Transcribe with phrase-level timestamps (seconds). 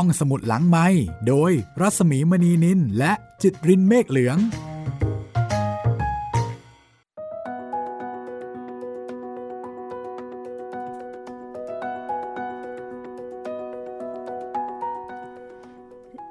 [0.00, 0.86] ห้องสมุดหลังไม้
[1.28, 4.38] โดยรัสมีมณีนินและจิตรินเมฆเหลือง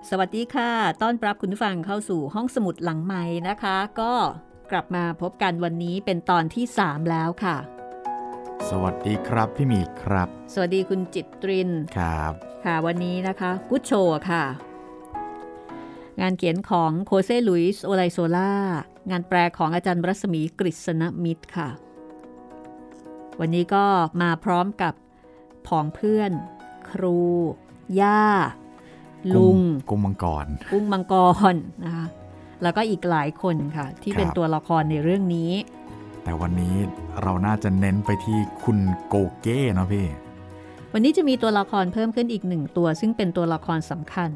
[0.09, 0.71] สวัสดีค่ะ
[1.01, 4.13] ต้อนรับคุณผู้ฟังเข้าสู่ห้องสมุดหลังไม้นะคะ ก็
[4.71, 7.57] กลับมาพบกันวันนี้เป็นตอนที่ 3 แล้วค่ะ
[8.69, 11.69] สวัสดีครับพี่หมีครับ สวัสดีคุณจิตริน
[11.99, 13.91] ครับ ค่ะวันนี้นะคะกุชโช
[14.29, 14.43] ค่ะ
[16.21, 18.51] งานเขียนของโคเซลุยส์โอไลโซล่า
[19.11, 21.69] งานแปลของอาจารย์รัศมีกฤษณมิตรค่ะ
[23.39, 23.85] วันนี้ก็
[24.21, 24.93] มาพร้อมกับ
[25.67, 26.31] ผองเพื่อน
[26.89, 27.19] ครู
[28.01, 28.23] ย่า
[29.35, 29.59] ลุง
[29.89, 31.15] กุ้งมังกร กุ้งมังก
[31.53, 32.05] รนะคะ
[32.61, 35.51] แล้วก็อีกหลายคนค่ะ ที่เป็นครับตัวละครในเรื่องนี้
[36.23, 36.75] แต่วันนี้
[37.21, 40.07] เราน่าจะเน้นไปที่คุณโกเก้เนาะพี่
[40.97, 44.31] วันนี้จะมีตัวละครเพิ่มขึ้นอีกหนึ่งตัว ซึ่งเป็นตัวละครสำคัญ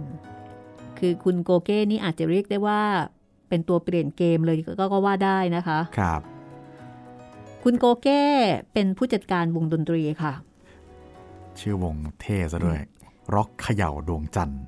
[0.99, 2.81] คือคุณโกเก้นี่อาจจะเรียกได้ว่า
[3.49, 6.21] เป็นตัวเปลี่ยนเกมเลยก็ก็ว่าได้นะคะ ครับ
[7.63, 8.23] คุณโกเก้
[8.73, 10.33] เป็นผู้จัดการวงดนตรีค่ะ
[11.59, 12.79] ชื่อวงเท่ซะด้วย
[13.33, 14.63] ร็อกเขย่าดวงจันทร์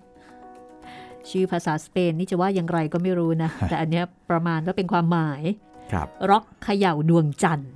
[1.30, 5.42] ชื่อภาษาสเปนนี่จะว่าอย่างไรก็ไม่รู้นะ แต่อันเนี้ยประมาณว่าเป็นความหมาย
[5.94, 7.74] ครับร็อกเขย่าดวงจันทร์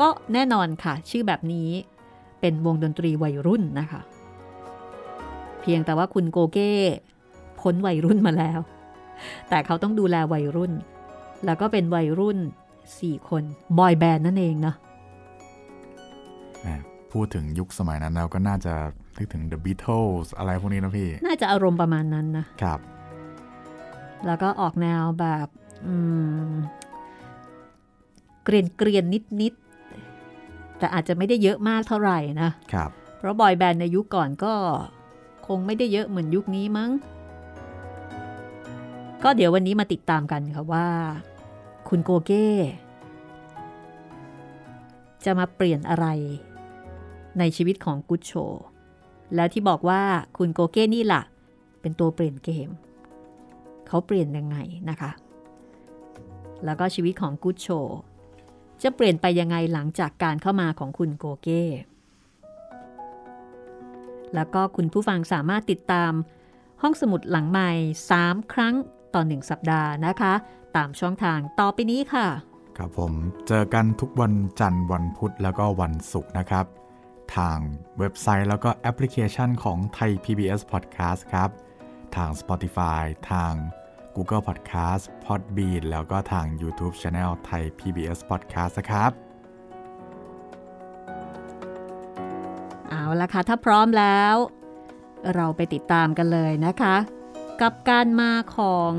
[0.00, 1.70] ก็แน่นอนค่ะ ชื่อแบบนี้
[2.42, 4.00] เป็นวงดนตรีวัยรุ่นนะคะ
[5.60, 6.72] เพียงแต่ว่าคุณโกเก้
[7.60, 8.60] พ้นวัยรุ่นมาแล้ว
[9.48, 10.72] แต่เขาต้องดูแลวัยรุ่น
[11.44, 12.38] แล้วก็เป็นวัยรุ่น
[12.82, 13.42] 4 คน
[13.78, 14.76] บอยแบนด์นั่นเองเนาะ
[16.60, 16.68] แหม
[17.12, 18.74] พูดถึงยุคสมัยนั้นเราก็น่าจะ
[19.16, 22.80] นึกถึง The Beatles อะไรพวกนี้นะพี่ น่าจะอารมณ์ประมาณนั้นนะ ครับ
[24.26, 25.48] แล้วก็ออกแนวแบบ
[25.86, 25.94] อื
[26.48, 26.52] ม
[28.44, 29.61] เกรียนเกรียนนิดนิดๆ
[30.82, 34.54] แต่อาจจะไม่ได้เยอะมากเท่าไหร่นะครับ เพราะบอยแบนด์ในยุคก่อนก็
[35.46, 36.90] คงไม่ได้เยอะเหมือนยุคนี้มั้ง
[39.22, 40.88] ก็เดี๋ยววันนี้มาติดตามกันค่ะว่า
[41.88, 42.48] คุณโกเก้
[45.24, 46.06] จะมาเปลี่ยนอะไร
[47.38, 48.32] ในชีวิตของกุชโช
[49.34, 50.02] แล้วที่บอกว่า
[50.38, 51.22] คุณโกเก้นี่ล่ะ
[51.80, 52.68] เป็นตัวเปลี่ยนเกม
[53.86, 54.56] เขาเปลี่ยนยังไง
[54.90, 55.10] นะคะ
[56.64, 57.68] แล้วก็ชีวิตของกุชโช
[58.82, 61.64] จะเปลี่ยนไปยังไงหลังจากการเข้ามาของคุณโกเก้
[64.34, 66.12] แล้วก็คุณผู้ฟังสามารถติดตาม
[66.82, 67.70] ห้องสมุดหลังใหม่
[68.12, 68.74] 3 ครั้ง
[69.14, 70.32] ต่อ 1 สัปดาห์นะคะ
[70.76, 72.26] ตามช่องทางต่อไปนี้ค่ะ
[72.76, 73.12] ครับผม
[73.48, 76.66] เจอกันทุกวันจันทร์วันพุธแล้วก็วันศุกร์นะครับ
[77.36, 77.58] ทาง
[77.98, 81.50] เว็บไซต์แล้วก็แอปพลิเคชันของไทย PBS Podcast ครับ
[82.16, 83.52] ทาง Spotify ทาง
[84.16, 89.10] Google Podcast Podbean แล้วก็ทาง YouTube Channel ไทย PBS Podcast นะครับ
[92.88, 94.34] เอาละค่ะ ถ้าพร้อมแล้ว
[95.34, 96.96] เราไปติดตามกันเลยนะคะ
[97.62, 98.94] กับการมาของ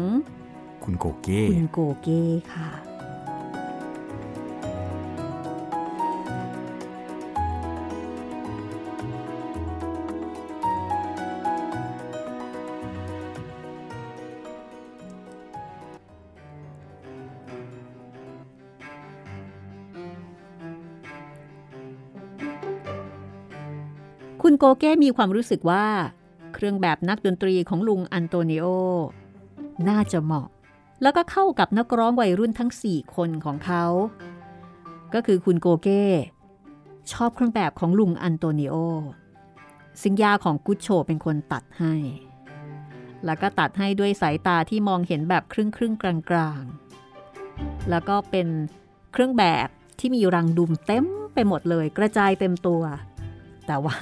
[0.83, 2.21] คุณโกเก้คุณโกเก้
[2.53, 2.69] ค่ะ
[24.65, 25.85] โกเก้มีความรู้สึกว่า
[26.53, 28.65] เครื่องแบบนักดนตรีของลุงอันโตนิโอ
[29.89, 30.47] น่าจะเหมาะ
[31.01, 33.85] แล้วก็เข้ากับนักร้องวัยรุ่นทั้ง 4 คนของเขา
[35.13, 36.05] ก็คือคุณโกเก้
[37.11, 38.75] ชอบเครื่องแบบของลุงอันโตนิโอ
[40.01, 41.95] ซึ่งยาของกุชโชเป็นคนตัดให้
[43.25, 46.63] แล้วก็ตัดให้ด้วยสายตาที่มองเห็นแบบครึ่งครึ่งๆกลาง
[47.89, 48.47] แล้วก็เป็น
[49.11, 49.67] เครื่องแบบ
[49.99, 52.81] ที่มีรังดุมเต็มไปหมดเลยกระจายเต็มตัว
[53.67, 53.95] แต่ว่า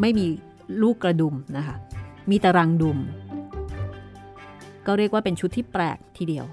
[0.00, 0.26] ไม่มี
[0.82, 1.76] ลูกกระดุมนะคะ
[2.30, 2.98] มีต่รังดุม
[4.86, 6.46] ก็เรียกว่าเป็นชุดที่แปลกทีเดียว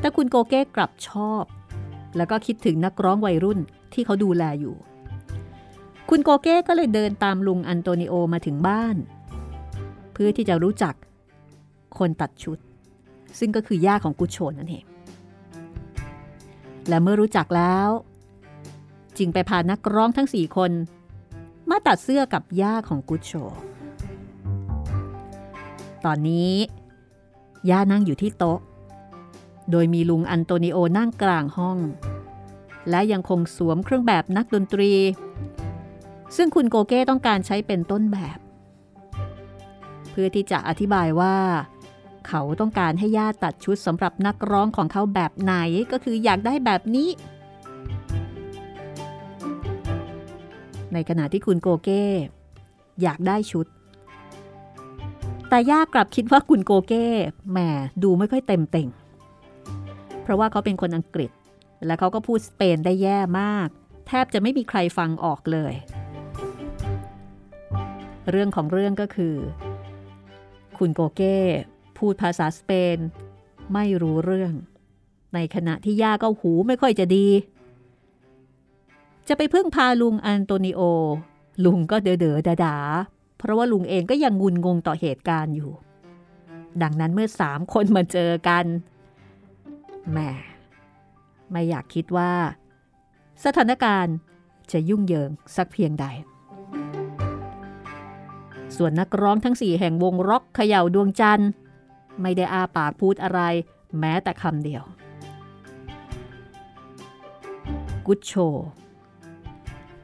[0.00, 1.44] แต่คุณโกเก้กลับชอบ
[2.16, 3.58] แล้วก็คิดถึงนักร้องวัยรุ่น
[3.92, 4.76] ที่เขาดูแลอยู่
[6.10, 8.96] คุณโกเก้ก็เลยเดินตามลุงอันโตนิโอมาถึงบ้าน
[10.12, 10.94] เพื่อที่จะรู้จัก
[11.98, 12.58] คนตัดชุด
[13.38, 14.84] ซึ่งก็คือย่าของกุชโชนนั่นเอง
[16.88, 17.88] และเมื่อรู้จักแล้ว
[19.18, 20.70] จึงไปพานักร้องทั้งสี่คน
[21.70, 23.32] มาตัดเสื้อกับย่าของกุชโช
[26.04, 26.52] ตอนนี้
[27.70, 28.58] ย่านั่งอยู่ที่โต๊ะ
[29.70, 31.78] โดยมีลุงอันโตนิโอนั่งกลางห้อง
[32.90, 34.92] และยังคงสวมเครื่องแบบนักดนตรี
[36.36, 38.38] ซึ่งคุณโกเก้ต้องการใช้เป็นต้นแบบ
[40.10, 41.36] เพื่อที่จะอธิบายว่า
[42.28, 45.54] เขาต้องการให้ย่าตัดชุดสำหรับนักร้องของเขาแบบไหน
[45.92, 47.08] ก็คืออยากได้แบบนี้
[50.92, 52.04] ในขณะที่คุณโกเก้
[53.02, 53.66] อยากได้ชุด
[55.48, 57.06] แต่ย่ากลับคิดว่าคุณโกเก้
[57.50, 57.58] แหม
[58.02, 58.88] ดูไม่ค่อยเต็มเต็ง
[60.22, 61.30] เพราะว่าเขาเป็นคนอังกฤษ
[61.86, 63.68] และเขาก็พูดสเปนได้แย่มาก
[64.06, 65.74] แทบจะไม่มีใครฟังออกเลย
[68.30, 69.34] เรื่องของเรื่องก็คือ
[70.78, 71.38] คุณโกเก้
[71.98, 72.98] พูดภาษาสเปน
[73.74, 74.52] ไม่รู้เรื่อง
[75.34, 77.28] ในขณะที่ย่าก็หูไม่ค่อยจะดี
[79.28, 80.80] จะไปพึ่งพาลุงอันโตนิโอ
[81.64, 82.76] ลุงก็เด๋อเด๋อดา
[83.38, 85.72] เพราะว่าลุงเองก็ยังงุนงงต่อเหตุการณ์อยู่
[86.82, 88.64] ดังนั้นเมื่อสามคนมาเจอกัน
[90.10, 90.18] แหม
[91.50, 92.32] ไม่อยากคิดว่า
[93.44, 94.14] สถานการณ์
[94.72, 96.06] จะยุ่งเหยิงสักเพียงใด
[98.76, 101.50] ส่วนนักร้องทั้งสี่แห่งวงร็อกเขย่าดวงจันทร์
[102.20, 103.40] ไม่ได้อาปากพูดอะไร
[103.98, 104.84] แม้แต่คำเดียว
[108.06, 108.32] กุชโช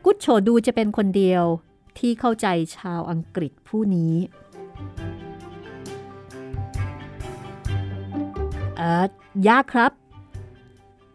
[0.05, 1.45] กุชโชดูจะเป็นคนเดียว
[1.99, 2.47] ที่เข้าใจ
[2.77, 4.15] ชาวอังกฤษผู้นี้
[8.77, 8.83] เอ
[9.45, 9.93] อยากครับ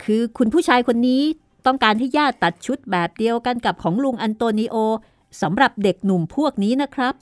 [0.03, 1.23] คือคุณผู้ชายคนนี้
[1.65, 4.75] ต้องการให้ญาติตัดชุดแบบเดียวกันกับของลุงอันโตนิโอ
[5.41, 7.13] สำหรับเด็กหนุ่มพวกนี้นะครับ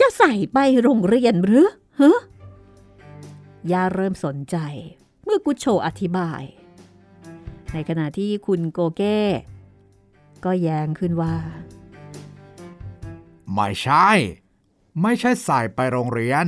[0.00, 1.68] จะใส่ไปโรงเรียนหรือ
[2.00, 2.18] ฮะ
[3.72, 4.56] ย่าเริ่มสนใจ
[5.24, 6.42] เมื่อกุชโชอธิบาย
[7.72, 9.20] ในขณะที่คุณโกเก้
[10.44, 11.36] ก็แย้งขึ้นว่า
[13.54, 14.08] ไม่ใช่
[15.02, 16.46] ไม่ใช่ใส่ไปโรงเรียน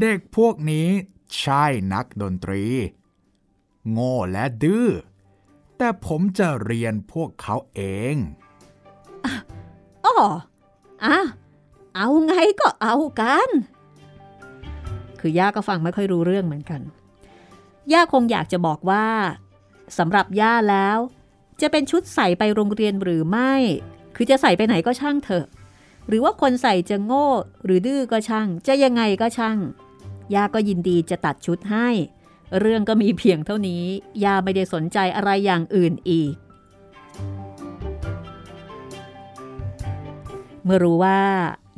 [0.00, 0.88] เด็กพวกนี้
[1.38, 2.64] ใช่นักดนตรี
[3.90, 4.88] โง่และดื้อ
[5.76, 7.80] แต่ผมจะเรียนพวกเขาเอ
[8.14, 8.16] ง
[10.04, 10.16] อ๋อ
[11.04, 11.16] อะ
[11.94, 13.48] เอาไงก็เอากัน
[15.20, 16.80] คือย่าก็ฟังไม่ค่อยรู้เรื่องเหมือนกัน
[17.92, 19.04] ย่าคงอยากจะบอกว่า
[19.98, 20.98] สำหรับย่าแล้ว
[21.60, 23.54] จะเป็นชุดใส่ไปโรงเรียนหรือไม่
[24.16, 25.46] คือจะใส่ไปไหนก็ช่างเถอะ
[26.08, 27.28] หรือว่าคนใส่จะโง่
[27.64, 29.58] หรือดื้อก็ช่าง จะยังไงก็ช่าง
[30.34, 31.88] ย่าก็ยินดีจะตัดชุดให้
[32.60, 33.84] เรื่องก็มีเพียงเท่านี้
[34.24, 36.34] ย่าไม่ได้สนใจอะไรอย่างอื่นอีก
[40.64, 41.20] เมื่อรู้ว่า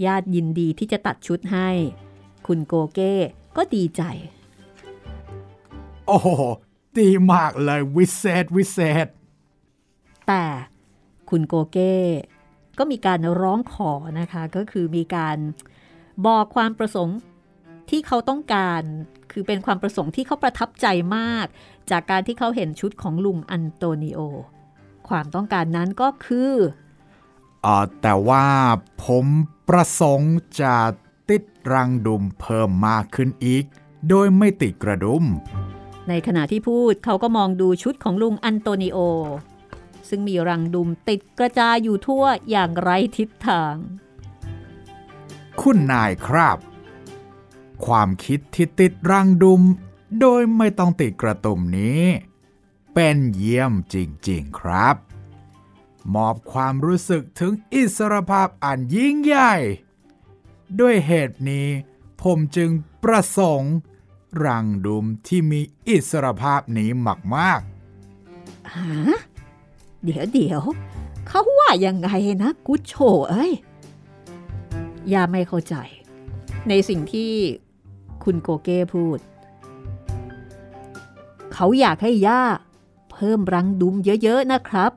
[0.04, 1.68] ญาติยินดีที่จะตัดชุดให้
[2.46, 3.14] คุณโกเก้
[3.56, 4.02] ก็ดีใจ
[6.06, 6.28] โอ้โห
[7.00, 9.06] ดีมากเลยวิเศษวิเศษ
[10.28, 10.44] แต่
[11.30, 11.96] คุณโกเก้
[12.78, 15.36] ก็มีการร้องขอนะคะ ก็คือมีการ
[16.26, 17.18] บอกความประสงค์
[17.90, 18.82] ที่เขาต้องการ
[19.32, 20.86] คือเป็นความประสงค์ที่เขาประทับใจ
[21.16, 21.46] มาก
[21.90, 24.20] จากการที่เขาเห็นชุดของลุงอันโตนิโอ
[25.08, 26.52] ความต้องการนั้นก็คือ
[27.64, 27.66] อ
[28.02, 28.46] แต่ว่า
[29.04, 29.26] ผม
[29.68, 30.76] ประสงค์จะ
[31.30, 31.42] ติด
[31.72, 33.64] รังดุมเพิ่มมากขึ้นอีก
[34.08, 35.24] โดยไม่ติดกระดุม
[36.08, 38.98] ในขณะที่พูดเขาก็มองดูชุดของลุงอันโตนิโอ
[40.08, 43.74] ซึ่งมีรังดุมติดกระจายอยู่ทั่วอย่างไร้ทิศทาง
[45.60, 46.58] คุณนายครับ
[47.86, 49.62] ความคิดที่ติดรังดุม
[50.20, 52.02] โดยไม่ต้องติดกระตุ่มนี้
[52.94, 53.96] เป็นเยี่ยมจ
[54.28, 54.96] ริงๆครับ
[56.14, 59.54] มอบความรู้สึกถึงอิสรภาพอันยิ่งใหญ่
[60.80, 61.68] ด้วยเหตุนี้
[62.22, 62.70] ผมจึง
[63.04, 63.74] ประสงค์
[64.44, 66.90] รังดุมที่มีอิสรภาพนี้
[67.34, 69.20] มากๆฮะ
[70.04, 70.62] เดี๋ยวเดี๋ยว
[71.28, 72.08] เขาว่ายังไง
[72.42, 72.94] นะกุชโช
[73.30, 73.52] เอ้ย
[75.12, 75.74] ย่าไม่เข้าใจ
[76.68, 77.32] ในสิ่งที่
[78.24, 79.18] คุณโกเก้พูด
[81.52, 82.42] เขาอยากให้ย่า
[83.10, 84.92] เพิ่มรังดุมเยอะ ๆ นะครับ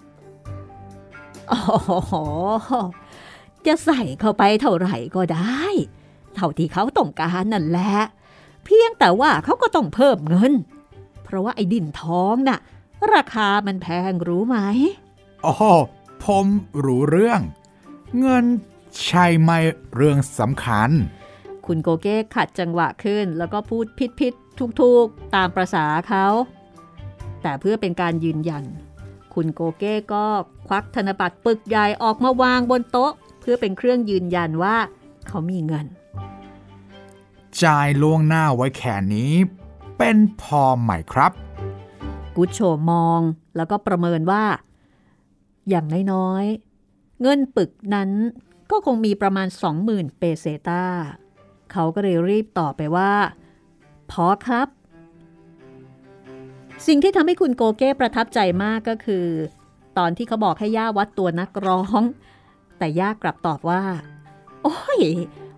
[1.52, 2.24] อ๋อ
[3.66, 5.64] จะใส่เข้าไปเท่าไหร่ก็ได้
[6.36, 7.94] เท่าที่เขาต้องการนั่นแหละ
[8.66, 10.54] เพียงแต่ว่าเขาก็ต้องเพิ่มเงิน
[11.24, 12.60] เพราะว่าไอ้ดินท้องน่ะ
[13.14, 14.58] ราคามันแพงรู้ไหม
[15.46, 15.54] อ๋อ
[16.24, 16.46] ผม
[16.84, 17.40] รู้เรื่อง
[18.20, 18.46] เงิน
[19.04, 19.52] ใช่ไหม
[19.96, 20.90] เรื่องสำคัญ
[21.66, 24.34] คุณโกเก้ขัดจังหวะขึ้น แล้วก็พูดพิดพิด
[24.82, 26.26] ทุกๆตามประษาเขา
[27.42, 28.64] แต่เพื่อเป็นการยืนยัน
[29.34, 30.26] คุณโกเก้ก็
[30.68, 34.78] ควักธนบัตรปึกใหญ่ออกมาวางบนโต๊ะ เพื่อเป็นเครื่องยืนยันว่า
[35.28, 35.86] เขามีเงิน
[37.64, 39.34] จ่ายล่วงหน้าไว้แค่นี้
[39.98, 41.32] เป็นพอไหมครับ
[42.36, 43.22] กุชโชมอง
[43.56, 44.44] แล้วก็ประเมินว่า
[45.70, 48.10] อย่างน้อยๆ เงินปึกนั้น
[48.72, 49.48] ก็คงมีประมาณ
[49.84, 50.84] 20,000 เปเซตา
[51.72, 53.12] เขาก็เลยรีบตอบไปว่า
[54.12, 54.68] พอครับ
[56.88, 59.26] สิ่งที่ทำให้คุณโกเก้ประทับใจมากก็คือ
[59.98, 62.02] ตอนที่เขาบอกให้ย่าวัดตัวนักร้อง
[62.78, 63.84] แต่ย่ากลับตอบว่า
[64.64, 65.02] โอ้ย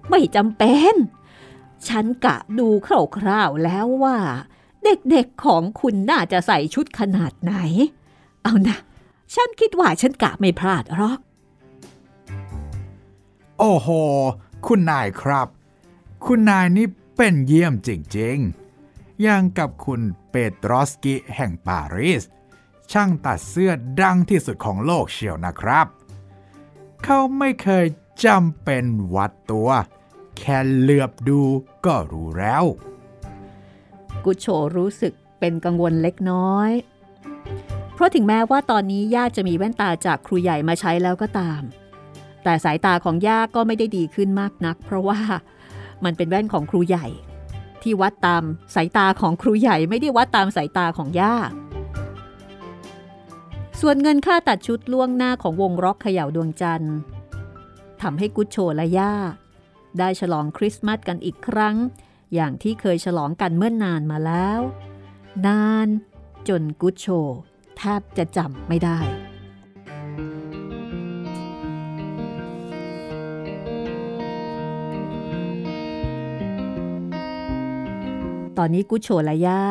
[0.10, 0.94] ไม่จำเป็น
[1.90, 2.68] ฉันกะดู
[3.18, 4.18] คร่าวๆแล้วว่า
[4.84, 7.54] เด็กๆของคุณน่าจะใส่ชุดขนาดไหน
[8.44, 8.78] เอานะ
[9.36, 11.20] ฉันคิดว่าฉันกะไม่พลาดหรอก
[13.60, 13.90] โอ้โห
[14.68, 15.48] คุณนายครับ
[16.26, 16.88] คุณนายนี่
[17.18, 22.24] เป็นเยี่ยมจริงๆ อย่างกับคุณเปตรอสกิแห่งปารีส
[22.92, 23.72] ช่างตัดเสื้อ
[24.02, 25.88] ดังที่สุดของโลกเชียวนะครับ
[27.04, 27.86] เขาไม่เคย
[28.26, 28.86] จำเป็น
[29.16, 29.70] วัดตัว
[30.40, 31.42] แค่เหลือบดู
[31.86, 32.64] ก็รู้แล้ว
[34.24, 34.46] กุโช
[34.78, 36.72] รู้สึกเป็นกังวลเล็กน้อย
[37.94, 41.62] เพราะถึงแม้ว่าตอนนี้ย่าจะมีแว่นตาจากครูใหญ่มาใช้แล้วก็ตาม
[42.44, 45.20] แต่สายตาของย่าก็ไม่ได้ดีขึ้นมากนัก เพราะว่า
[46.04, 47.08] มันเป็นแว่นของครูใหญ่
[47.82, 48.44] ที่วัดตาม
[48.76, 51.36] สายตาของครูใหญ่ไม่ได้วัดตามสายตาของย่า
[53.82, 56.96] ส่วนเงินค่าตัดชุดล่วงหน้าของวงร็อกเขย่าดวงจันทร์
[58.02, 59.14] ทำให้กุชโชและย่า
[60.00, 61.76] ได้ฉลองคริสต์มาสกันอีกครั้ง
[62.34, 64.60] อย่างที่เคยฉลองกันเมื่อนานมาแล้ว
[65.48, 65.88] นาน
[66.48, 67.08] จนกุชโช
[67.78, 69.00] แทบจะจำไม่ได้
[78.58, 79.66] ตอนนี้กุชโชและย่า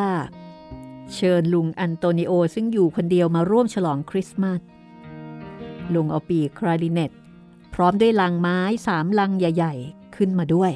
[1.14, 4.60] เชิญลุงอันโตนิโอซึ่งอยู่คนเดียวมาร่วมฉลองคริสต์มาส
[5.94, 7.10] ลุงเอาปีคลาริเนต
[7.74, 10.72] พร้อมด้วยลังไม้สามลังใหญ่ๆ ขึ้นมาด้วย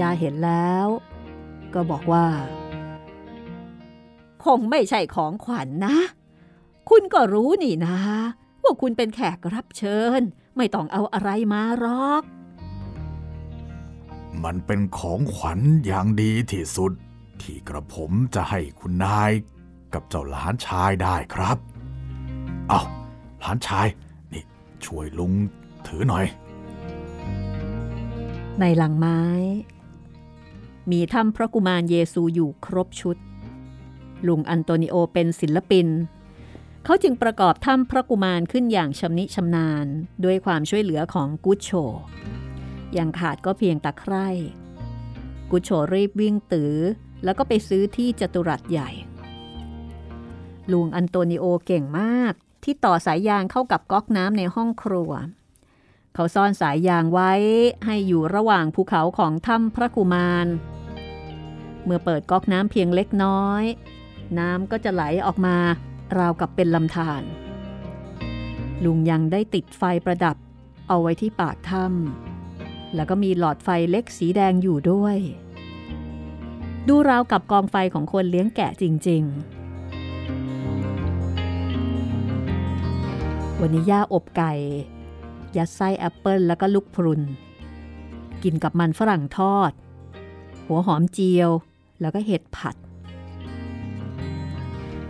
[0.00, 0.86] ยาเห็นแล้ว
[1.74, 2.26] ก็บอกว่า
[4.44, 5.96] คงไม่ใช่ของขวัญนนะ
[6.88, 7.96] คุณก็รู้นี่นะ
[8.62, 10.20] ว่าคุณเป็นแขกรับเชิญ
[10.56, 12.22] ไม่ต้องเอาอะไรมาหรอก
[14.44, 16.92] มันเป็นของขวัญอย่างดีที่สุด
[17.42, 19.32] ที่กระผมจะให้คุณนาย
[19.94, 21.56] กับเจ้าหลานชายได้ครับ
[22.68, 22.80] เอา
[23.40, 23.86] หลานชาย
[24.32, 24.42] นี่
[24.84, 25.32] ช่วยลุง
[25.86, 26.24] ถือหน่อย
[28.60, 29.20] ในหลังไม้
[30.90, 33.16] มีถ้ำพระกุมารเยซูอยู่ครบชุด
[34.26, 35.86] ลุงอันโตนิโอเป็นศิลปิน
[36.84, 39.86] เขาจึงประกอบถ้ำพระกุมารขึ้นอย่างชำนิชำนาญ
[40.24, 41.70] ด้วยความช่วยเหลือของกุชโช
[42.96, 44.28] ยังขาดก็เพียงตะไคร่
[45.50, 46.74] กุชโชรีบวิ่งตือ
[47.24, 48.90] แล้วก็ไปซื้อที่จตุรัสใหญ่
[50.72, 52.32] ลุงอันโตนิโอเก่งมาก
[52.64, 55.12] ที่ต่อสายยางเข้ากับก๊อกน้ำในห้องครัว
[56.14, 57.32] เขาซ่อนสายยางไว้
[57.86, 60.46] ให้อยู่ระหว่างภูเขาของถ้ำพระกุมาร
[61.84, 63.64] เมื่อเปิดก๊อกน้ำเพียงเล็กน้อย
[64.38, 65.56] น้ำก็จะไหลออกมา
[66.18, 67.22] ราวกับเป็นลำธาร
[68.84, 70.36] ลุงยังได้ติดไฟประดับ
[70.88, 75.16] เอาไว้ที่ปากถ้ำแล้วก็มีหลอดไฟเล็กสีแดงอยู่ด้วย
[76.88, 79.30] ดูราวกับกองไฟของคนเลี้ยงแกะจริง ๆ
[83.60, 84.52] วันนี้ย่าอบไก่
[85.56, 87.22] ยัดไส้แอปเปิลแล้วก็ลูกพรุน
[88.42, 89.72] กินกับมันฝรั่งทอด
[90.66, 91.50] หัวหอมเจียว
[92.00, 92.76] แล้วก็เห็ดผัด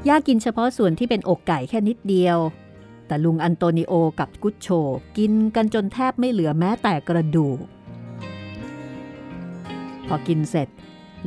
[0.09, 2.39] ย่ากินเฉพาะส่วนที่เป็นอกไก่แค่นิดเดียว
[3.07, 4.69] แต่ลุงอันโตนิโอกับกุชโช
[5.17, 7.59] กินกันจนแทบไม่เหลือแม้แต่กระดูก
[10.07, 10.69] พอกินเสร็จ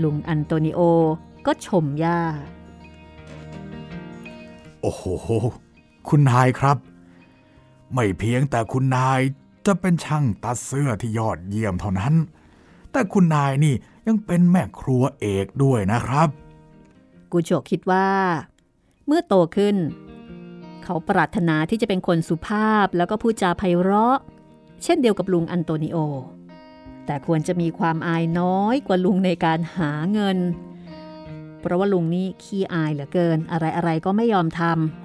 [0.03, 0.79] ลุงอันโตนิโอ
[1.45, 2.19] ก็ชมย่า
[4.81, 5.03] โอ้โห
[6.07, 6.77] คุณนายครับ
[7.93, 9.21] ไม่เพียงแต่คุณนาย
[9.65, 12.13] จะเป็นช่างตัดเสื้อที่ยอดเยี่ยมเท่านั้น
[12.91, 13.75] แต่คุณนายนี่
[14.07, 16.29] ยังเป็นแม่ครัวเอกด้วยนะครับ
[17.31, 18.07] กุโชคิดว่า
[19.07, 19.75] เมื่อโตขึ้น
[20.83, 24.17] เขาปรารถนาที่จะเป็นคนสุภาพแล้วก็พูดจาไพเราะ
[24.83, 25.97] เช่นเดียวกับลุงอันโตนิโอ
[27.05, 30.37] แต่ควรจะมีความอายน้อยกว่าลุงในการหาเงิน
[31.59, 35.02] เพราะว่าลุงนี่ขี้อายเหลือเกิน อะไรอะไรก็ไม่ยอมทำ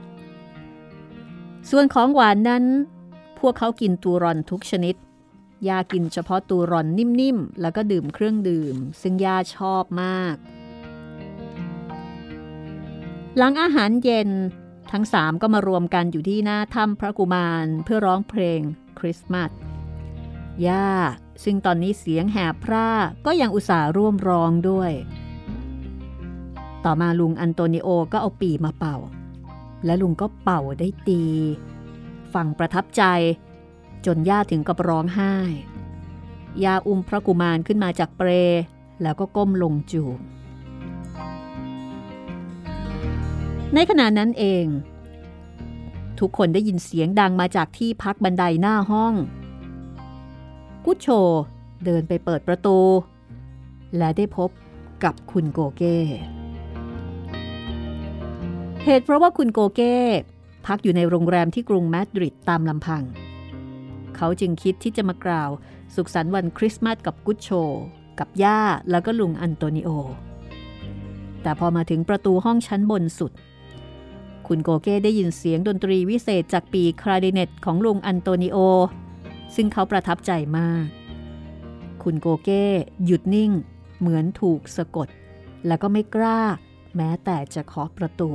[1.70, 2.64] ส่วนของหวานนั้น
[3.38, 4.94] พวกเขากินตูรอนทุกชนิด
[5.68, 10.36] ยากินเฉพาะตูรอนนิ่มๆ แล้วก็ดื่มเครื่องดื่ม ซึ่งยาชอบมาก
[13.36, 14.30] หลังอาหารเย็น
[14.92, 18.60] ทั้งสามก็มารวมกันอยู่ที่หน้าถ้ำพระกุมารเพื่อร้องเพลง
[18.98, 19.50] คริสต์มาส
[20.66, 20.88] ย่า
[21.44, 22.88] ซึ่งตอนนี้เสียงแหบพร่า
[23.26, 24.92] ก็ยังอุตส่าห์ร่วมร้องด้วย
[26.84, 28.96] ต่อมาลุงอันโตนิโอก็เอาปีมาเป่า
[29.84, 31.26] และลุงก็เป่าได้ดี
[32.34, 33.02] ฟังประทับใจ
[34.06, 35.34] จนย่าถึงกับร้องไห้
[36.64, 38.28] ย่าอุ้มพระกุมารขึ้นมาจากเปร
[39.02, 40.18] แล้วก็ก้มลงจูบ
[43.74, 44.66] ในขณะนั้นเอง
[46.20, 49.14] ทุกคนได้ยินเสียงดังมาจากที่พักบันไดหน้าห้อง
[50.84, 51.06] กุชโช
[51.84, 52.78] เดินไปเปิดประตู
[53.96, 54.50] และได้พบ
[55.04, 55.98] กับคุณโกเก้
[58.84, 59.96] เหตุเพราะว่าคุณโกเก้
[60.66, 63.02] พักอยู่ในโรงแรมที่กรุงมาดริดตามลำพัง
[64.16, 65.50] เขาจึงคิดที่จะมากล่าว
[65.94, 67.48] สุขสันต์วันคริสต์มาสกับกุชโช
[68.18, 69.88] กับย่าแล้วก็ลุงอันโตนิโอ
[71.42, 73.32] แต่พอมาถึงประตูห้องชั้นบนสุด
[74.46, 78.56] คุณโกเก้ได้ยินเสียงดนตรีวิเศษจากปีคลาริเนตของลุงอันโตนิโอ
[79.54, 80.86] ซึ่งเขาประทับใจมาก
[82.02, 82.64] คุณโกเก้
[83.04, 83.52] หยุดนิ่ง
[83.98, 85.08] เหมือนถูกสะกด
[85.66, 86.40] แล้วก็ไม่กล้า
[86.96, 88.30] แม้แต่จะเคาะประตู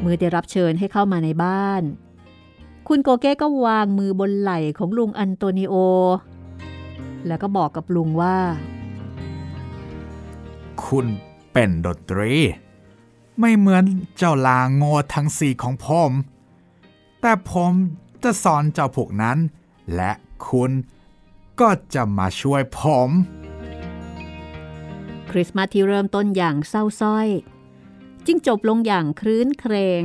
[0.00, 1.82] เมื่อได้รับเชิญให้เข้ามาในบ้าน
[2.88, 5.74] คุณโกเก้ก็วางมือบนไหล่ของลุงอันโตนิโอ
[7.26, 8.38] แล้วก็บอกกับลุงว่า
[10.84, 11.06] คุณ
[11.52, 12.32] เป็นดนตรี
[13.40, 13.84] ไม่เหมือน
[14.16, 16.12] เจ้าลางโง่ทั้งสี่ของผม
[17.20, 17.72] แต่ผม
[18.22, 19.38] จะสอนเจ้าพวกนั้น
[19.94, 20.12] และ
[20.48, 20.70] คุณ
[21.60, 23.10] ก็จะมาช่วยผม
[25.32, 27.28] คริสต์มาสที่เริ่มต้นอย่างเศร้าส้อย
[28.26, 30.02] จึงจบลงอย่างครื้นเครง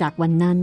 [0.00, 0.58] จากวันนั้น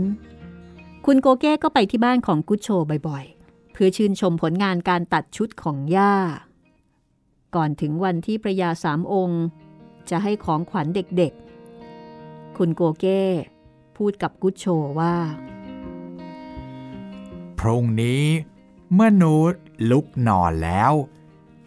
[1.06, 2.68] คุณโกเก้ก็ไปที่บ้านของกุชโช
[3.08, 6.14] บ่อยๆ เพื่อชื่นชมผลงานการตัดชุดของย่า
[7.54, 9.44] ก่อนถึงวันที่พระยาสามองค์
[10.10, 13.22] จะให้ของขวัญเด็กๆ คุณโกเก้
[13.96, 14.66] พูดกับกุชโช
[15.00, 15.16] ว่า
[17.58, 18.24] พรุ่งนี้
[18.94, 19.34] เมื่อนู
[19.90, 20.92] ลุกนอนแล้ว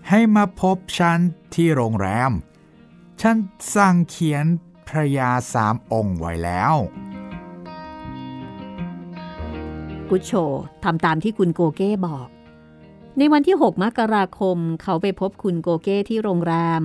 [0.09, 1.19] ให้มาพบฉัน
[1.53, 2.31] ที่โรงแรม
[3.21, 3.35] ฉัน
[3.75, 4.45] สั่งเขียน
[4.87, 6.73] พระยาสามองค์ไว้แล้ว
[10.09, 10.31] กุชโช
[10.83, 12.27] ทำตามที่คุณโกเก้บอก
[13.17, 16.81] ในวันที่ 6 มกราคม เขาไปพบคุณโกเก้ที่โรงแรม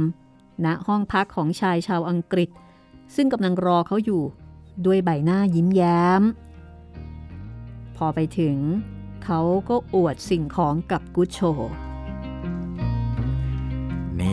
[0.65, 2.51] ณห้องพักของชายชาวอังกฤษ
[3.15, 4.23] ซึ่งกำลังรอเขาอยู่
[4.87, 6.23] ด้วยใบหน้ายิ้มแย้ม
[7.97, 8.57] พอไปถึง
[9.25, 11.41] เขาก็อวดสิ่งของกับกุชโช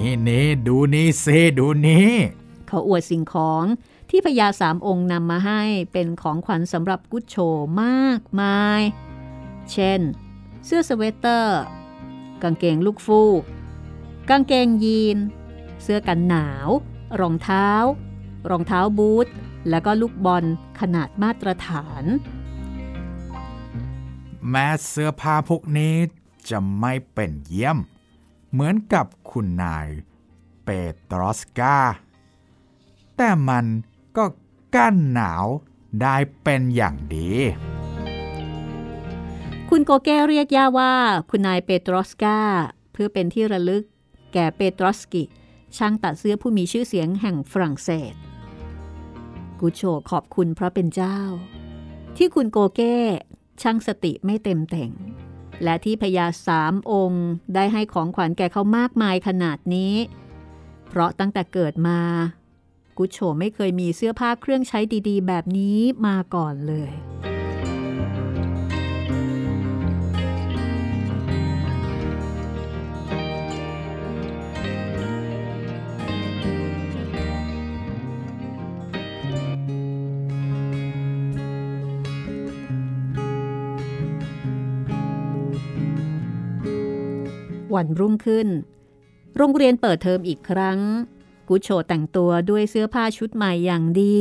[0.03, 2.11] นี่นี่ดูนี่สิดูนี่
[2.67, 3.63] เขาอวดสิ่งของ
[4.09, 7.37] ที่พญาสามองค์นำมาให้เป็นของขวัญสำหรับกุชโช
[7.81, 8.81] มากมาย
[9.71, 10.01] เช่น
[10.65, 11.59] เสื้อสเวตเตอร์
[12.41, 13.41] กางเกงลูกฟูก
[14.29, 15.17] กางเกงยีน
[15.83, 16.69] เสื้อกันหนาว
[17.19, 17.69] รองเท้า
[18.49, 19.27] รองเท้าบูท
[19.69, 20.45] แล้วก็ลูกบอล
[20.79, 22.03] ขนาดมาตรฐาน
[24.49, 25.95] แม้เสื้อผ้าพวกนี้
[26.49, 27.77] จะไม่เป็นเยี่ยม
[28.53, 29.87] เหมือนกับคุณนาย
[30.63, 30.69] เป
[31.09, 31.77] ตรอสกา
[33.17, 33.65] แต่มัน
[34.17, 34.25] ก็
[34.75, 35.45] กั้นหนาว
[36.01, 37.29] ได้เป็นอย่างดี
[39.69, 40.93] คุณโกเก้เรียกย่าว่า
[41.29, 42.37] คุณนายเปตรอสกา
[42.91, 43.83] เพื่อเป็นที่ระลึก
[44.33, 45.23] แก่เปตรอสกิ
[45.77, 48.13] ช่างตัดเสื้อผู้มีชื่อเสียงแห่งฝรั่งเศส
[49.59, 51.19] กุโชขอบคุณพระเป็นเจ้า
[52.17, 52.97] ที่คุณโกเก้
[53.61, 54.91] ช่างสติไม่เต็มแต่ง
[55.63, 59.93] และที่พญาสามองค์ได้ให้ของขวัญแก่เขามากมายขนาดนี้
[60.87, 61.99] เพราะตั้งแต่เกิดมา
[62.97, 66.91] กุโชไม่เคยมีเสื้อผ้าเครื่องใช้ดีๆ แบบนี้มาก่อนเลย
[87.75, 88.47] วันรุ่งขึ้น
[89.37, 90.79] โรงเรียนเปิดเทอมอีกครั้ง
[91.47, 94.19] กุชโชแต่งตัวด้วยเสื้อผ้าชุดใหม่อย่างดี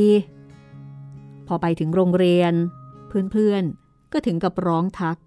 [1.47, 2.53] พอไปถึงโรงเรียน
[3.31, 5.17] เพื่อนๆ ก็ถึงกับร้องทัก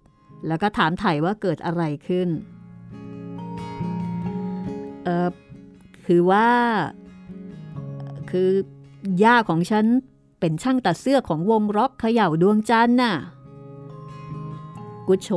[0.47, 2.29] แล้วก็ถามไถ่ว่าเกิดอะไรขึ้น
[5.03, 5.29] เออ
[6.05, 6.49] คือว่า
[8.29, 8.49] คือ
[9.23, 9.85] ย่าของฉัน
[10.39, 13.13] เป็นช่างตัดเสื้อของวงร็อกเขย่าดวงจันทร์น่ะ
[15.07, 15.29] กุชโช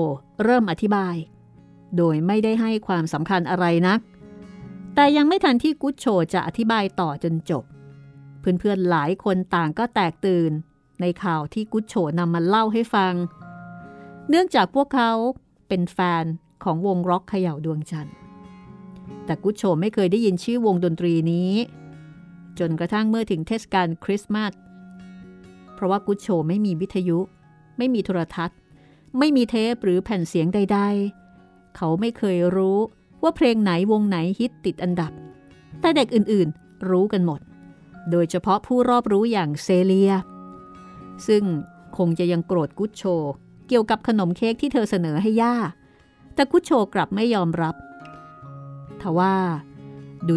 [0.45, 1.15] เริ่มอธิบาย
[1.97, 4.01] โดยไม่ได้ให้ความสำคัญอะไรนัก
[4.95, 7.65] แต่ยังไม่ทันที่กุชโชจะอธิบายต่อจนจบ
[8.41, 10.53] เพื่อนๆหลายคนต่างก็แตกตื่น
[11.01, 13.15] ในข่าวที่กุชโชนำมาเล่าให้ฟัง
[14.29, 15.13] เนื่องจากพวกเขา
[15.69, 16.25] เป็นแฟน
[16.65, 18.15] ของวงร็อกเขย่าดวงจันทร์
[19.25, 21.53] แต่กุชโชไม่เคยได้ยินชื่อวงดนตรีนี้
[22.59, 24.53] จนกระทั่งเมื่อถึงเทศกาลคริสต์มาส
[25.75, 27.19] เพราะว่ากุชโชไม่มีวิทยุ
[27.79, 28.59] ไม่มีโทรทัศน์
[29.19, 31.30] ไม่มีเทปหรือแผ่นเสียงใด ๆ
[31.77, 32.79] เขาไม่เคยรู้
[33.23, 35.13] ว่าเพลงไหนวงไหนฮิตติดอันดับ
[35.81, 37.41] แต่เด็กอื่นๆ รู้กันหมด
[38.11, 40.13] โดยเฉพาะผู้รอบรู้อย่างเซเลีย
[41.27, 41.45] ซึ่ง
[41.97, 43.05] คงจะยังโกรธกุชโช
[43.69, 45.57] เกี่ยวกับขนมเค้กที่เธอเสนอให้ย่า
[46.35, 47.75] แต่กุชโชกลับไม่ยอมรับ
[49.01, 49.37] ทว่า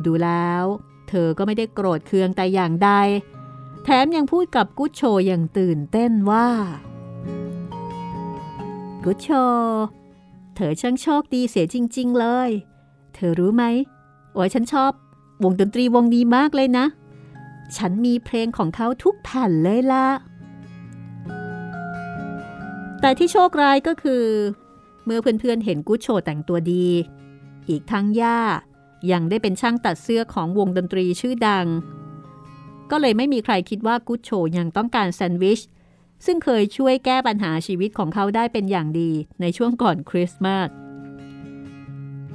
[0.07, 0.63] ดูๆแล้ว
[1.09, 2.89] เธอก็ไม่ได้โกรธเคืองแต่อย่างใด
[3.83, 6.47] แถมยังพูดกับกุชโชอย่างตื่นเต้นว่า
[9.03, 9.27] กุชโช
[10.55, 12.49] เธอช่างโชคดีเสียจริง ๆ เลย
[13.15, 13.63] เธอรู้ไหม
[14.37, 14.91] ว่าฉันชอบ
[15.43, 16.85] วงดนตรีวงนี้มากเลยนะ
[17.77, 20.07] ฉันมีเพลงของเขาทุกแผ่นเลยละ
[23.01, 24.23] แต่ที่โชคร้ายก็คือ
[25.05, 26.87] เมื่อเพื่อนๆเห็นกุชโชแต่งตัวดี
[27.69, 28.39] อีกทั้งย่า
[29.11, 31.67] ยังได้เป็นช่างตัดเสื้อของวงดนตรีชื่อดัง
[32.91, 35.59] ก็เลยไม่มีใครคิดว่ากุชโชยังต้องการแซนด์วิช
[36.25, 40.69] ซึ่งเคยช่วยแก้ปัญหาชีวิตของเขาได้เป็นอย่างดีในช่วงก่อนคริสต์มาส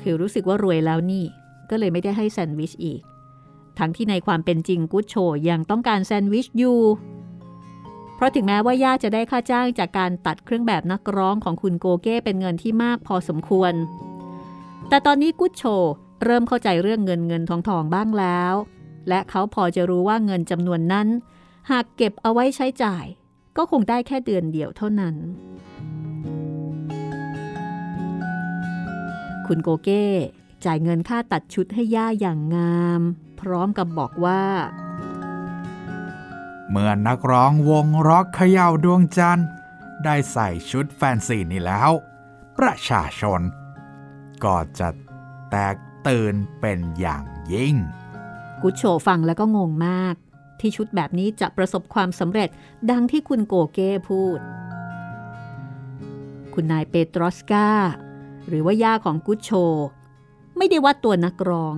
[0.03, 1.25] คือรู้สึกว่ารวยแล้วนี่
[1.71, 3.01] ก็เลยไม่ได้ให้แซนด์วิชอีก
[3.79, 5.17] ทั้งที่ในความเป็นจริงกุ๊ดโช
[5.51, 6.81] ยังต้องการแซนด์วิชอยู่
[8.15, 13.73] เพราะถึงแม้ว่าย่าจะได้ค่าจ้างจากการตัดเครื่องแบบนักร้องของคุณโกเก้เป็นเงินที่มากพอสมควร
[14.89, 15.65] แต่ตอนนี้กุ๊ดโช
[16.25, 18.55] เริ่มเข้าใจเรื่องเงินเงินทองทองบ้างแล้ว
[19.09, 21.09] และเขาพอจะรู้ว่าเงินจำนวนนั้น
[21.71, 23.05] หากเก็บเอาไว้ใช้จ่าย
[23.59, 25.15] ก็คงได้แค่เดือนเดียวเท่านั้น
[29.47, 30.07] คุณโกเก้
[30.65, 33.01] จ่ายเงินค่าตัดชุดให้ย่าอย่างงาม
[33.41, 34.45] พร้อมกับบอกว่า
[36.71, 39.49] เมื่อนักร้องวงร็อกเขย่าดวงจันทร์
[40.05, 41.91] ได้ใส่ชุดแฟนซีนี่แล้ว
[42.59, 43.41] ประชาชน
[44.45, 44.89] ก็จะ
[45.51, 47.75] แตกตื่นเป็นอย่างยิ่ง
[48.63, 50.15] กุชโชฟังแล้วก็งงมาก
[50.61, 52.49] ที่ชุดแบบนี้จะประสบความสำเร็จ
[52.91, 54.39] ดังที่คุณโกเก้พูด
[56.55, 57.69] คุณนายเปโตรสกา
[58.49, 59.51] หรือว่าย่าของกุชโช
[60.57, 61.77] ไม่ได้วัดตัวนักร้อง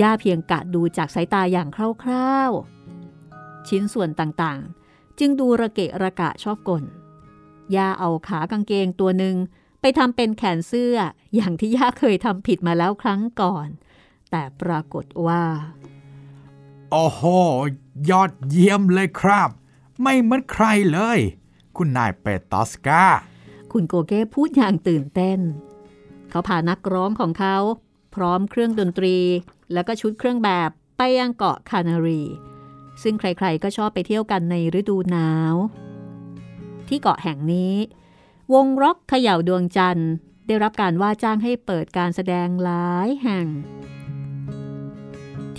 [0.00, 1.68] ย่าเพียงกะดูจากสายตาอย่าง
[2.02, 6.84] คร่าวๆ ชิ้นส่วนต่างๆ จึงดูระเกะระกะชอบกล
[7.76, 9.36] ย่าเอาขากางเกงตัวหนึ่ง
[9.80, 10.96] ไปทำเป็นแขนเสื้อ
[11.34, 13.68] อย่างที่ย่าเคยทำผิดมาแล้วครั้งก่อน
[14.30, 15.42] แต่ปรากฏว่า
[16.90, 17.22] โอ้โห
[18.10, 19.50] ยอดเยี่ยมเลยครับ
[20.02, 21.18] ไม่เหมือนใครเลย
[21.76, 23.04] คุณนายเปตอสกา
[23.72, 25.38] คุณโกเก้พูดอย่างตื่นเต้น
[26.30, 27.56] เขาพานักร้องของเขา
[28.14, 29.16] พร้อมเครื่องดนตรี
[29.72, 32.22] แล้วก็ชุดเครื่องแบบไปยังเกาะคานารี
[33.02, 35.54] ซึ่งใครๆก็ชอบไปเที่ยวกันในฤดูหนาว
[36.88, 37.74] ที่เกาะแห่งนี้
[38.54, 40.10] วงร็อกเขย่าดวงจันทร์
[40.46, 43.46] ได้รับการว่าจ้างให้เปิดการแสดงหลายแห่ง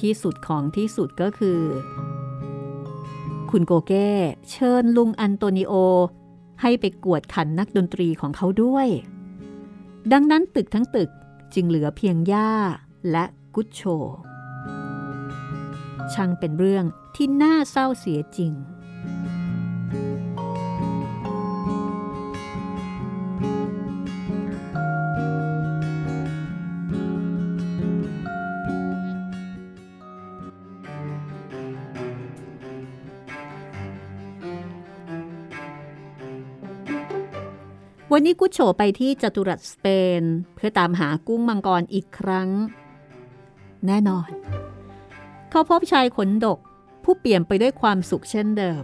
[0.04, 1.62] ที่สุดของที่สุดก็คือ
[3.52, 4.12] คุณโกเก้
[4.50, 5.74] เชิญลุงอันโตนิโอ
[6.62, 8.88] ให้ไปกวดขันนักดนตรีของเขาด้วย
[10.12, 11.10] ดังนั้นตึกทั้งตึก
[11.54, 12.52] จึงเหลือเพียงย่า
[13.12, 13.82] และกุชโช
[16.14, 16.86] ช่างเป็นเรื่อง
[17.16, 18.54] ที่น่าเศร้าเสียจริง
[38.13, 39.86] วันนี้กุชโฉไปที่จัตุรัสสเป
[40.21, 40.24] น
[40.56, 42.50] เพื่อตามหากุ้งมังกรอีกครั้ง
[43.86, 44.30] แน่นอน
[45.50, 46.60] เขาพบชายขนดก
[47.04, 48.84] ผู้เปลี่ยมไปด้วยความสุขเช่นเดิม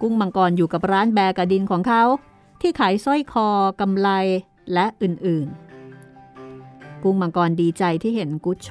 [0.00, 2.02] กุ้งมังกรอยู่กับร้านแบกระดินของเขา
[2.60, 3.48] ที่ขายสร้อยคอ
[3.80, 4.08] กำไล
[4.72, 8.68] และอื่นๆ กุ้งมังกรดีใจที่เห็นกุชโฉ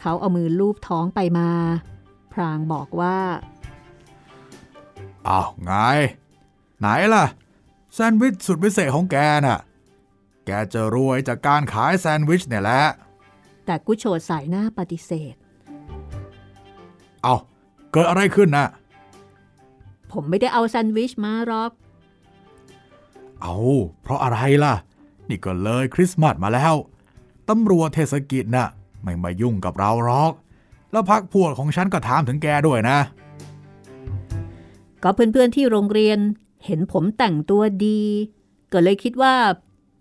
[0.00, 1.50] เขาเอามือลูบท้องไปมา
[2.32, 3.18] พรางบอกว่า
[5.28, 5.72] อ้าวไง
[6.80, 7.24] ไหนล่ะ
[7.94, 9.60] แซนด์วิชสุดพิเศษของแกน่ะ
[10.46, 12.82] แกจะรวยจากการขายแซนด์วิชเนี่ยแหละ
[13.66, 15.34] แต่กุชโฉสายหน้าปฏิเสธ
[17.22, 17.36] เอา
[17.92, 18.68] เกิดอะไรขึ้นน่ะ
[20.12, 21.70] ผมไม่ได้เอาแซนด์วิชมาหรอก
[23.42, 23.56] เอา
[24.02, 24.74] เพราะอะไรล่ะ
[25.28, 26.74] นี่ก็เลยคริสต์มาสมาแล้ว
[27.48, 28.68] ตำรวจเทศกิจน่ะ
[29.02, 30.32] ไม่มายุ่งกับเราหรอก
[30.92, 32.98] แล้วพักพวกของฉันก็ถามถึงแกด้วยนะ
[35.02, 36.18] ก็เพื่อนๆที่โรงเรียน
[36.64, 38.02] เห็นผมแต่งตัวดี
[38.72, 39.34] ก็เลยคิดว่า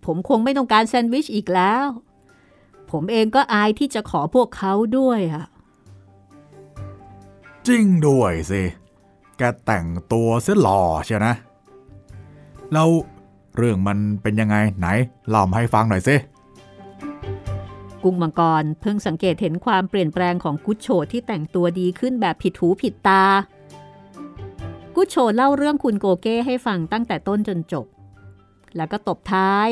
[0.06, 1.86] ผมคงไม่ต้องการแซนด์วิชอีกแล้ว
[2.92, 5.46] ผมเองก็อายที่จะขอพวกเขาด้วยอะ
[7.68, 8.64] จริงด้วยสิ
[9.38, 11.36] แกแต่งตัวเสียหล่อเชียวนะ
[12.74, 12.90] แล้ว
[13.58, 14.88] เรื่องมันเป็นยังไงไหน
[15.30, 16.16] เล่ามาให้ฟังหน่อยสิ
[18.04, 23.24] กุ้งมังกรเพิ่งสังเกตเห็นความเปลี่ยนแปลงของกุชโชที่แต่งตัวดีขึ้นแบบผิดหูผิดตา
[25.00, 27.86] กุชโชเล่าเรื่องคุณโกเก้ให้ฟังตั้งแต่ต้นจนจบ
[28.76, 29.68] แล้วก็ตบท้าย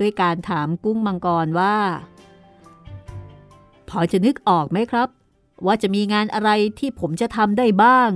[0.00, 1.76] ด้วยการถามกุ้งมังกรว่า
[3.88, 5.08] พอจะนึกออกไหมครับ
[5.66, 8.10] ว่าจะมีงานอะไรที่ผมจะทำได้บ้าง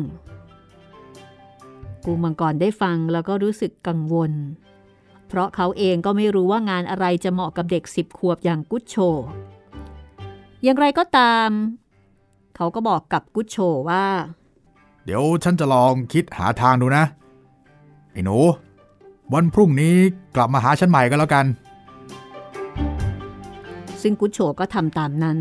[2.05, 4.33] กุ้งมังกรได้ฟังแล้วก็รู้สึกกังวล
[5.29, 8.96] เพราะเขาเองก็ไม่รู้ว่างานอะไรจะเหมาะกับเด็กสิบขวบอย่างกุชโช
[10.62, 11.51] อย่างไรก็ตาม
[12.57, 13.57] เขาก็บอกกับกุชโช
[13.90, 14.07] ว่า
[15.08, 17.04] เดี๋ยวฉันจะลองคิดหาทางดูนะ
[18.12, 18.38] ไอ้หนู
[19.32, 19.96] วันพรุ่งนี้
[20.36, 21.46] กลับมาหาฉันใหม่ก็แล้วกัน
[24.02, 25.38] ซึ่งกุชโชก็ทำตามนั้น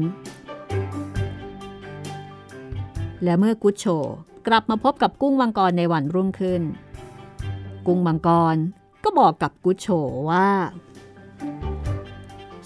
[3.24, 3.86] และเมื่อกุชโช
[4.48, 6.62] กลับมาพบกับกุ้งมังกรในวันรุ่งขึ้น
[7.88, 8.56] กุ้งมังกร
[9.04, 9.88] ก็บอกกับกุชโช
[10.30, 10.50] ว่า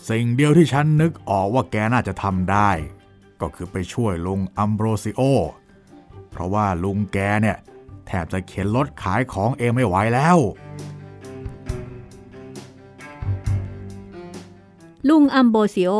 [0.10, 2.70] สิ่งเดียวที่ฉันนึกออกว่าแกน่าจะทำได้
[3.42, 5.22] ก็คือไปช่วยลุงอัมโบรซิโอ
[6.32, 7.58] เพราะว่าลุงแกเนี่ย
[8.08, 10.38] แทบจะเข็นรถขายของเองไม่ไหวแล้ว
[15.10, 15.94] ลุงอัมโบซิโอ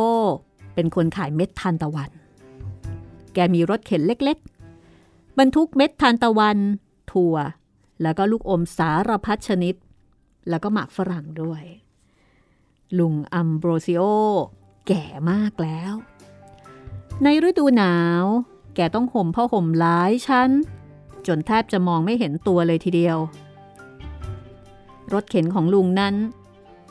[0.74, 2.10] เป็นคนขายเม็ดทานตะวัน
[3.34, 6.58] แกมีรถเข็นเล็กๆ บรรทุกเม็ดทานตะวัน
[7.12, 7.36] ถั่ว
[8.02, 9.74] แล้วก็ลูกอมสารพัดชนิด
[10.48, 11.62] แล้วก็หมากฝรั่งด้วย
[12.98, 14.02] ลุงอัมโบซิโอ
[14.86, 15.92] แก่มากแล้ว
[17.22, 18.24] ในฤดูหนาว
[18.74, 20.50] แกต้องห่มผ้าห่มหลายชั้น
[21.26, 23.18] จนแทบจะมองไม่เห็นตัวเลยทีเดียว
[25.12, 26.14] รถเข็นของลุงนั้น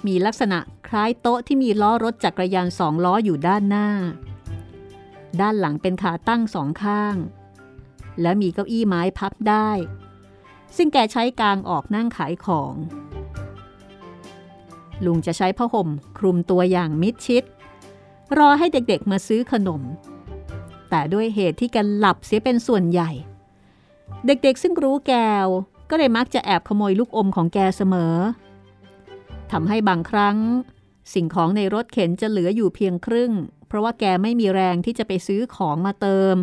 [0.08, 3.88] มีลักษณะคล้ายโต๊ะที่มีล้อรถจักรยานสองล้ออยู่ด้านหน้า
[5.42, 7.16] ด้านหลังเป็นขาตั้งสองข้าง
[8.22, 9.70] และมีเก้าอี้ไม้พับได้
[10.76, 12.74] ซึ่งแกใช้กางออกนั่งขายของ
[15.06, 17.44] ลุงจะใช้ผ้าห่มคลุมตัวอย่างมิดชิด
[18.38, 19.82] รอให้เด็กๆมาซื้อขนม
[20.92, 23.12] แต่ด้วยเหตุที่แกหลับเสียเป็นส่วนใหญ่
[24.26, 25.14] เด็กๆซึ่งรู้แก
[25.46, 25.48] ว
[25.90, 28.16] ก็เลยมักจะแอบขโมยลูกอมของแกเสมอ
[29.52, 30.38] ทำให้บางครั้ง
[31.14, 33.32] สิ่งของในรถเข็นจะเหลืออยู่เพียงครึ่ง
[33.68, 36.36] เพราะว่าแกไม่มีแรงที่จะไปซื้อของมาเติม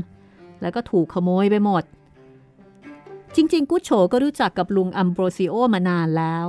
[0.61, 1.85] แล้วก็ถูกขโมยไปหมด
[3.35, 6.49] จริง ๆ กุชโฉก็รู้จักกับลุงอัมโบรซิโอมานานแล้ว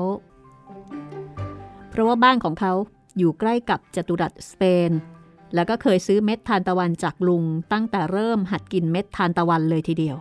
[1.89, 2.73] เพราะว่าบ้านของเขา
[3.17, 4.91] อยู่ใกล้กับจัตุรัสสเปน
[5.53, 10.17] แล้วก็เคยซื้อเม็ดทานตะวันจากลุงตั้งแต่เริ่มหัดกินเม็ดทานตะวันเลยทีเดียว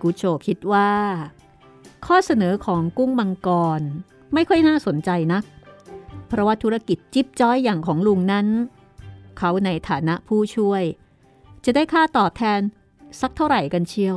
[0.00, 0.90] กุชโฉคิดว่า
[2.06, 3.80] ข้อเสนอของกุ้งมังกร
[4.34, 5.44] ไม่ค่อยน่าสนใจนัก
[6.28, 8.46] เพราะว่าธุรกิจจิ๊บจ้อยอย่างของลุงนั้น
[9.38, 10.82] เขาในฐานะผู้ช่วย
[11.64, 12.60] จะได้ค่าตอบแทน
[13.20, 14.16] สักเท่าไหร่กันเชียว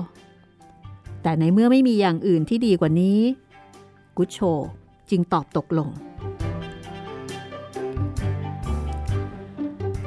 [1.22, 3.20] แต่ในเมื่อไม่มีอย่างอื่นที่ดีกว่านี้
[4.18, 4.40] กุชโช
[5.10, 5.90] จึงตอบตกลง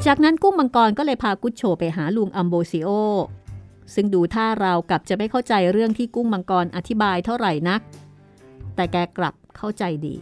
[0.06, 2.88] จากนั้นกุ้งมังกรก็เลยพากุชโชไปหาลุงอัมโบซิโอ
[3.94, 7.80] ซึ่งดูท่าเรากับจะไม่เข้าใจเรื่องที่กุ้งมังกรอธิบายเท่าไหร่นัก
[8.74, 10.16] แต่แกกลับเข้าใจดี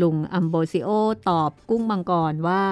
[0.00, 0.90] ลุงอัมโบซิโอ
[1.28, 2.64] ตอบกุ้งมังกรว่า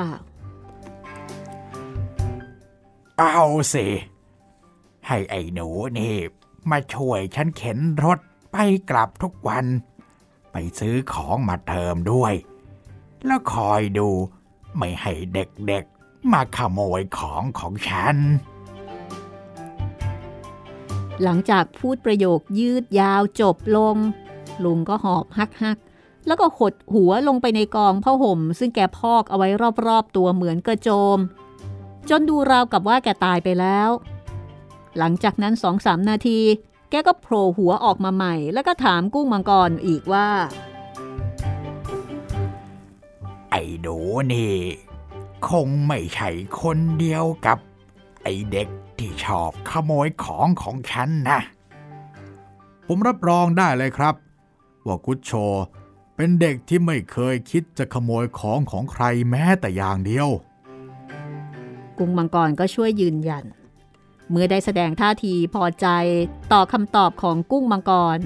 [3.18, 3.86] เอาสิ
[5.06, 6.14] ให้ไอ้หนูนี่
[6.70, 8.18] มาช่วยฉันเข็นรถ
[8.52, 8.56] ไป
[8.90, 9.66] กลับทุกวัน
[10.52, 12.34] ไปซื้อของมาเติมด้วย
[13.26, 14.08] แล้วคอยดู
[14.76, 15.97] ไม่ให้เด็กๆ
[16.32, 18.16] มาขโมยของของฉัน
[21.22, 23.96] หลังจากพูดประโยคยืดยาวจบลง
[24.64, 29.48] ลุงก็หอบฮักฮักๆแล้วก็หดหัวลงไปในกองผ้าห่ม ซึ่งแกพอกเอาไว้
[29.86, 31.18] รอบๆตัวเหมือนกระโจม
[32.10, 33.90] จนดูราวกับว่าแกตายไปแล้ว
[34.98, 36.40] หลังจากนั้นสองสามนาที
[36.90, 40.28] แกก็โผล่หัวออกมาใหม่ แล้วก็ถามกุ้งมังกรอีกว่า
[43.50, 43.96] ไอ้หนู
[44.32, 44.54] นี่
[45.48, 47.58] คงไม่ใช่คนเดียวกับ
[48.22, 51.40] ไอเด็กที่ชอบขโมยของของฉันนะ
[52.86, 54.14] ผมรับรองได้เลยครับ
[54.86, 55.32] ว่ากุชโช
[56.16, 60.28] เป็นเด็กที่ไม่เคยคิดจะขโมยของของใครแม้แต่อย่างเดียว
[61.98, 63.44] กุ้งมังกรก็ช่วยยืนยัน
[64.30, 65.86] เมื่อได้แสดงท่าทีพอใจ
[66.52, 68.18] ต่อคำตอบของกุ้งมังกร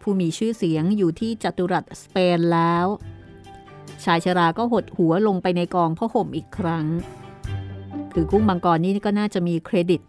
[0.00, 2.86] ผู้มีชื่อเสียงอยู่ที่จัตุรัสสเปนแล้ว
[4.04, 6.86] ชายชราก็หดหัวลงไปในกองผ้าห่มอีกครั้ง
[8.12, 10.00] คือกุ้งมังกรนี่ก็น่าจะมีเครดิต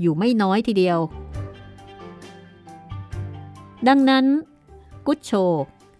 [0.00, 0.98] อยู่ไม่น้อยทีเดียว
[3.88, 4.24] ดังนั้น
[5.06, 5.32] กุชโช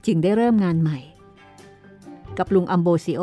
[0.06, 0.98] จึงได้เริ่มงานใหม่
[2.38, 3.22] กับลุงอัมโบซิโอ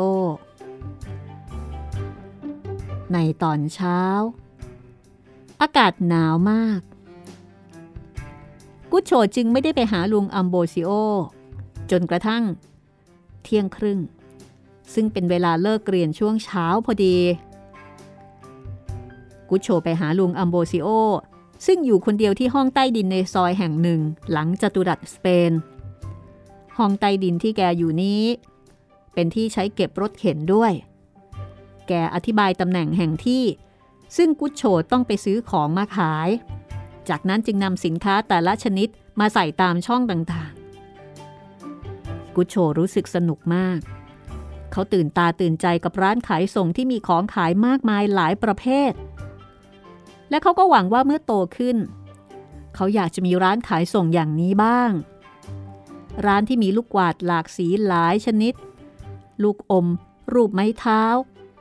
[3.12, 4.00] ในตอนเช้า
[5.60, 6.80] อากาศหนาวมาก
[8.92, 10.90] กุชโชจึงไม่ได้ไปหาลุงอัมโบซิโอ
[11.90, 12.42] จนกระทั่ง
[13.44, 13.98] เที่ยงครึ่ง
[14.94, 17.16] ซึ่งเป็นเวลาเลิกเรียนช่วงเช้าพอดี
[19.48, 20.88] กุชโชไปหาลุงอัมโบซิโอ
[21.66, 24.00] ซึ่งอยู่คนเดียวที่ห้องใต้ดินในซอยแห่งหนึ่ง
[24.32, 25.52] หลังจัตุรัสสเปน
[26.78, 28.22] ห้องใต้ดินที่แกอยู่นี้
[29.14, 30.72] เป็นที่ใช้เก็บรถเข็นด้วย
[31.88, 33.44] แกอธิบายตำแหน่งแห่งที่
[34.16, 36.28] ซึ่งกุชโชต้องไปซื้อของมาขาย
[37.08, 38.88] จากนั้นจึงนำสินค้าแต่ละชนิด
[39.20, 40.49] มาใส่ตามช่องต่าง
[42.36, 43.78] กุชโชรู้สึกสนุกมาก
[44.72, 48.92] เขาตื่นตาตื่นใจกับร้านขายส่งที่มีของขายมากมายหลายประเภท
[50.30, 51.76] และเขาก็หวังว่าเมื่อโตขึ้น
[52.74, 54.90] เขาอยากจะมีร้านขายส่งอย่างนี้บ้าง
[56.26, 58.54] ร้านที่มีลูกกวาดหลากสีหลายชนิด
[59.42, 59.86] ลูกอม
[60.32, 61.02] รูปไม้เท้า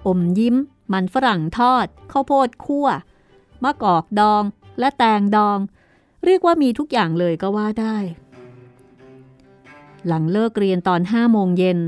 [0.07, 0.55] อมยิ้ม
[0.93, 2.87] มันฝรั่งทอด ข้าวโพดคั่ว
[3.63, 4.43] มะกอกดอง
[4.79, 5.59] และแตงดอง
[6.25, 7.97] เรียกว่ามีทุกอย่างเลยก็ว่าได้
[10.07, 11.79] หลังเลิกเรียนตอนห้าโมงเย็น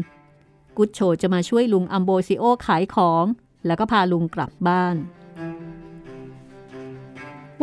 [0.77, 3.25] กุชโชจะมาช่วยลุงอัมโบซิโอขายของ
[3.65, 4.95] แล้วก็พาลุงกลับบ้าน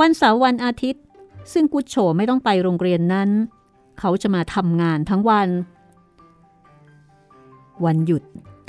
[0.00, 1.04] วันเสาร์วันอาทิตย์
[1.52, 3.30] ซึ่งกุชโชไม่ต้องไปโรงเรียนนั้น
[3.98, 5.48] เขาจะมาทำงานทั้งวัน
[7.84, 8.22] วันหยุด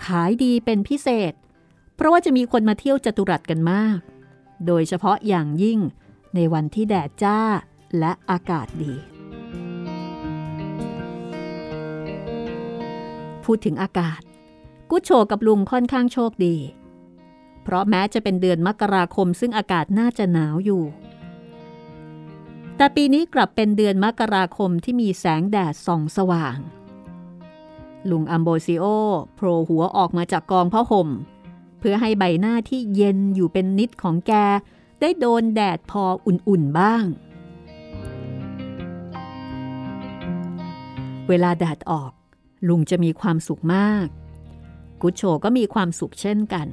[0.06, 1.34] ขายดีเป็นพิเศษ
[1.96, 4.00] เพราะว่าจะมีคนมาเที่ยวจตุรัสกันมาก
[4.68, 5.80] โดยเฉพาะอย่างยิ่ง
[6.36, 7.40] ในวันที่แดดจ้า
[8.00, 8.94] และอากาศดี
[13.52, 14.22] พูดถึงอากาศ
[14.92, 16.56] กุชโชกับลุงค่อนข้างโชคดี
[17.64, 20.84] เพราะแม้จะเป็นเดือนมกราคมซึ่งอากาศน่าจะหนาวอยู่
[22.78, 26.58] แต่ปีนี้กลับเป็นเดือนมกราคมที่มีแสงแดดส่องสว่าง
[28.10, 28.86] ลุงอัมโบซิโอ
[29.36, 31.10] โผล่หัวออกมาจากกองผ้าห่ม
[31.80, 34.34] เพื่อให้ใบหน้าที่เย็นอยู่เป็นนิดของแก
[35.02, 37.04] ได้โดนแดดพออุ่นๆบ้าง
[41.28, 42.12] เวลาแดดออก
[42.68, 44.08] ลุงจะมีความสุขมาก
[45.02, 46.68] กุชโชก็มีความสุขเช่นกัน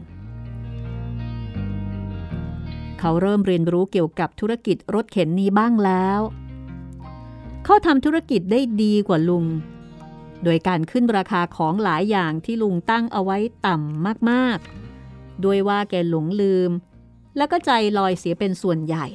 [2.98, 6.20] เขาเริ่มเรียนรู้เกี่ยวกับธุรกิจรถเข็นนี้บ้างแล้ว
[7.64, 9.44] เขาทำธุรกิจได้ดีกว่าลุง
[10.44, 16.70] โดยการขึ้นราคาของหลายอย่างที่ลุงตั้งเอาไว้ต่ำมากๆ ด้วยว่าแกหลงลืม
[17.36, 19.06] แล้วก็ใจลอยเสียเป็นส่วนใหญ่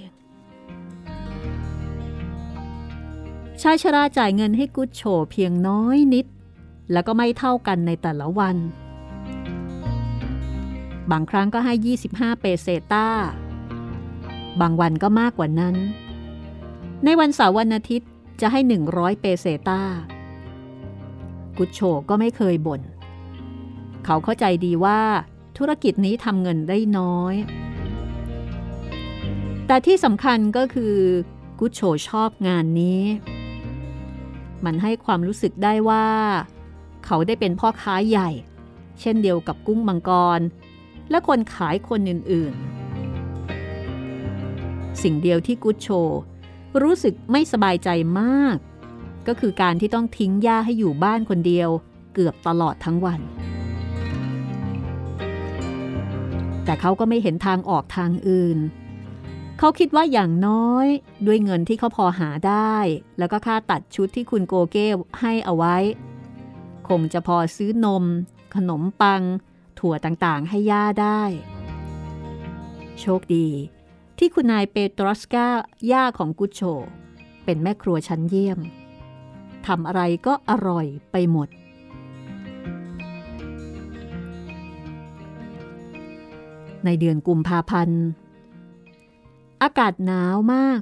[3.62, 6.25] ชายชราจ่ายเงินให้กุชโชเพียงน้อยนิด
[6.91, 8.58] แล้วก็ไม่เท่ากันในแต่ละวัน
[11.12, 11.73] บางครั้งก็ให้
[12.08, 13.08] 25 เปเซต้า
[14.62, 15.75] บางวันก็มากกว่านั้น
[17.04, 18.10] ในวันเสาร์วันอาทิตย์
[18.41, 18.60] จะให้
[18.91, 19.82] 100 เปเซต้า
[21.58, 22.82] กุชโชก็ไม่เคยบน่น
[24.06, 24.99] เขาเข้าใจดีว่า
[25.58, 27.36] ธุรกิจนี้ทำเงินได้น้อย
[29.67, 30.95] แต่ที่สำคัญก็คือ
[31.60, 33.01] กุชโชชอบงานนี้
[34.65, 36.06] มันให้ความรู้สึกได้ว่า
[37.13, 38.30] เขาได้เป็นพ่อค้าใหญ่
[39.00, 40.39] เช่นเดียวกับกุ้งมังกร
[41.10, 45.88] และคนขายคนอื่นๆ สิ่งเดียวที่กุชโช
[46.82, 48.58] รู้สึกไม่สบายใจมาก
[49.28, 51.69] ก็คือการที่ต้องทิ้งย่าให้อยู่บ้านคนเดียว
[52.13, 53.21] เกือบตลอดทั้งวัน
[56.65, 58.58] แต่เขาก็ไม่เห็นทางออกทางอื่น
[59.60, 60.88] เขาคิดว่าอย่างน้อย
[61.28, 62.76] ด้วยเงินที่เขาพอหาได้
[63.17, 64.88] แล้วก็ค่าตัดชุดที่คุณโกเก้
[65.21, 65.78] ให้เอาไว้
[66.88, 68.04] คงจะพอซื้อนม
[68.56, 69.22] ขนมปัง
[69.80, 71.22] ถั่วต่างๆ ให้ย่าได้
[73.00, 73.48] โชคดี
[74.17, 75.48] ที่คุณนายเปโตรสกา
[75.91, 76.62] ย่าของกุชโช
[77.44, 78.60] เป็นแม่ครัวชั้นเยี่ยม
[79.67, 81.50] ทำอะไรก็อร่อยไปหมด
[86.86, 88.04] ในเดือนกุมภาพันธ์
[89.62, 90.82] อากาศหนาวมาก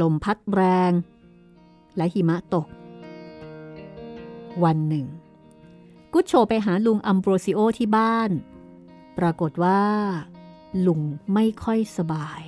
[0.00, 0.92] ลมพัดแรง
[1.96, 2.66] และหิมะตก
[4.64, 5.06] วันหนึ่ง
[6.12, 8.30] กุชโชไปหาลุงอัมโบรซิโอที่บ้าน
[9.18, 9.82] ปรากฏว่า
[10.86, 11.00] ลุง
[11.34, 12.40] ไม่ค่อยสบาย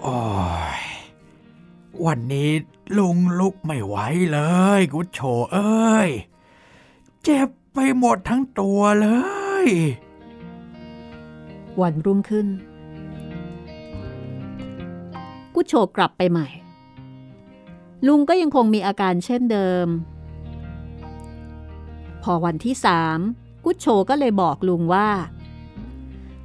[0.00, 0.18] โอ้
[0.80, 0.82] ย
[2.06, 2.50] วันนี้
[2.98, 3.96] ลุงลุกไม่ไหว
[4.32, 4.38] เล
[4.78, 5.20] ย กุชโช
[5.52, 6.10] เอ้ย
[7.22, 9.08] เจ็บไปหมดทั้งตัวเล
[9.64, 9.66] ย
[11.80, 12.46] วันรุ่งขึ้น
[15.54, 16.48] กุชโชกลับไปใหม่
[18.06, 19.86] ลุงก็ยังคงมีอาการเช่นเดิม
[22.22, 23.18] พอวันที่สาม
[23.64, 25.08] กุชโชก็เลยบอกลุงว่า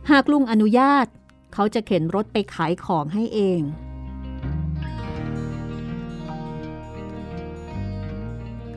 [0.10, 1.08] หากลุงอนุญาต
[1.54, 3.62] เขาจะเข็นรถไปขายของให้เอง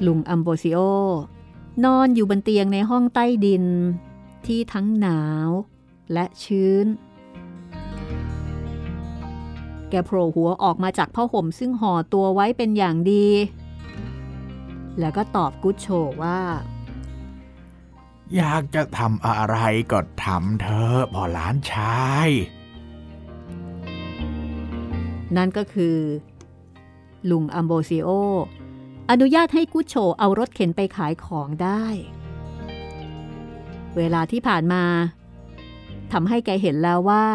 [0.06, 0.78] ลุงอัมโบซิโอ
[1.84, 3.64] นอนอยู่บนเตียงในห้องใต้ดิน
[4.46, 5.48] ที่ทั้งหนาว
[6.12, 6.86] และชื้น
[9.90, 13.28] แกโผล่หัวออกมาจากผ้าห่มซึ่งห่อตัวไว้เป็นอย่างดี
[14.98, 15.86] แล้วก็ตอบกุชโช
[16.22, 16.40] ว่า
[18.36, 19.56] อยากจะทำอะไร
[19.92, 22.28] ก็ทำเถอะพ่อหลานชาย
[25.36, 25.98] นั่นก็คือ
[27.30, 28.08] ลุงอัมโบซิโอ
[29.10, 31.84] อนุญาตให้กุชโชเอารถเข็นไปขายของได้
[33.96, 34.84] เวลาที่ผ่านมา
[36.12, 37.26] ทำให้แกเห็นแล้วว่า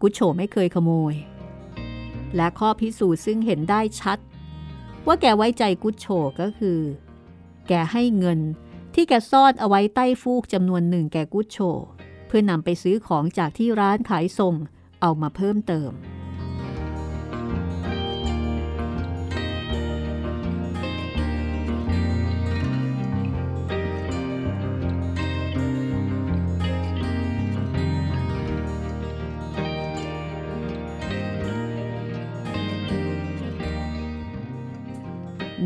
[0.00, 1.14] กุชโชไม่เคยขโมย
[2.36, 4.18] และข้อพิสูจน์ซึ่งเห็นได้ชัด
[5.06, 6.06] ว่าแกไว้ใจกุชโช
[6.40, 6.80] ก็คือ
[7.68, 8.40] แกให้เงิน
[8.94, 11.58] ที่แกซ่อนเอาไว้ใต้ฟูกจำนวนหนึ่งแกกุชโช
[12.26, 14.54] เพื่อนำไปซื้อของจากที่ร้านขายส่ง
[15.00, 15.90] เอามาเพิ่มเติม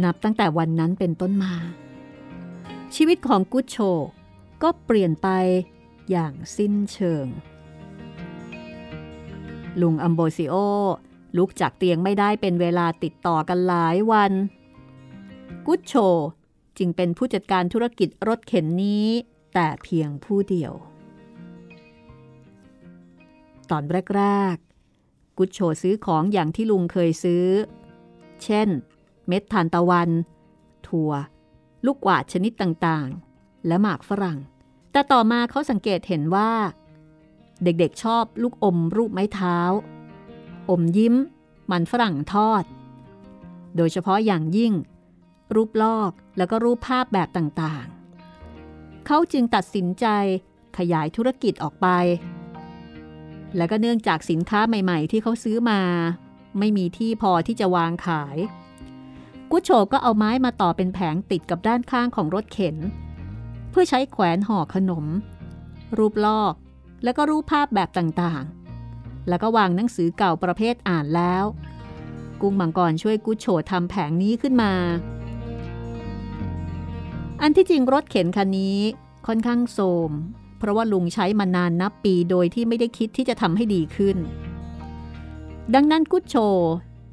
[0.07, 1.55] นับตั้งแต่วันนั้นเป็นต้นมา
[2.95, 3.77] ชีวิตของกุชโช
[4.63, 5.29] ก็เปลี่ยนไป
[6.11, 7.27] อย่างสิ้นเชิง
[9.81, 10.55] ลุงอัมโบซิโอ
[11.37, 14.33] ลุกจากเตียงไม่ได้เป็นเวลาติดต่อกันหลายวัน
[15.67, 15.95] กุชโช
[16.79, 19.09] จึงเป็นผู้จัดการธุรกิจรถเข็นนี้
[19.55, 20.73] แต่เพียงผู้เดียว
[23.71, 23.85] ตอน
[24.17, 24.23] แร
[24.55, 24.57] ก
[24.97, 27.47] ๆ กุชโชซื้อของอย่างที่ลุงเคยซื้อ
[28.45, 28.69] เช่น
[29.29, 30.11] เม็ดทานตะวัน
[30.87, 31.13] ถั่ว
[31.87, 34.39] ลูกกวาดชนิดต่างๆ และหมากฝรั่ง
[34.93, 36.51] แต่ต่อมาเขาสังเกตเห็นว่า
[37.63, 39.59] เด็กๆชอบลูกอมรูปไม้เท้า
[40.71, 41.15] อมยิ้ม
[41.71, 42.65] มันฝรั่งทอด
[43.77, 44.73] โดยเฉพาะอย่างยิ่ง
[45.55, 50.07] รูปลอกแล้วก็รูปภาพแบบต่างๆ เขาจึงตัดสินใจ
[50.79, 51.87] ขยายธุรกิจออกไป
[53.57, 55.81] และก็เนื่องจากสินค้าใหม่ๆ ที่เขาซื้อมา
[56.59, 58.37] ไม่มีที่พอที่จะวางขาย
[59.51, 62.77] กุชโชก็เอาไม้มาต่อเป็นแผงติดกับด้านข้างของรถเข็น
[63.71, 65.05] เพื่อใช้แขวนห่อขนม
[65.99, 66.55] รูปลอก
[67.05, 71.45] แล้วก็รูปภาพแบบต่างๆ แล้วก็วางหนังสือเก่าประเภทอ่านแล้ว
[72.41, 74.73] กุ้งมังกรช่วยกุชโชทำแผงนี้ขึ้นมา
[77.43, 78.79] อันที่จริงรถเข็นคันนี้
[79.27, 79.79] ค่อนข้างโท
[80.09, 80.11] ม
[80.59, 84.17] เพราะว่าลุงใช้มานานนับปีโดยที่ไม่ได้คิดที่จะทำให้ดีขึ้น
[85.75, 86.37] ดังนั้นกุชโช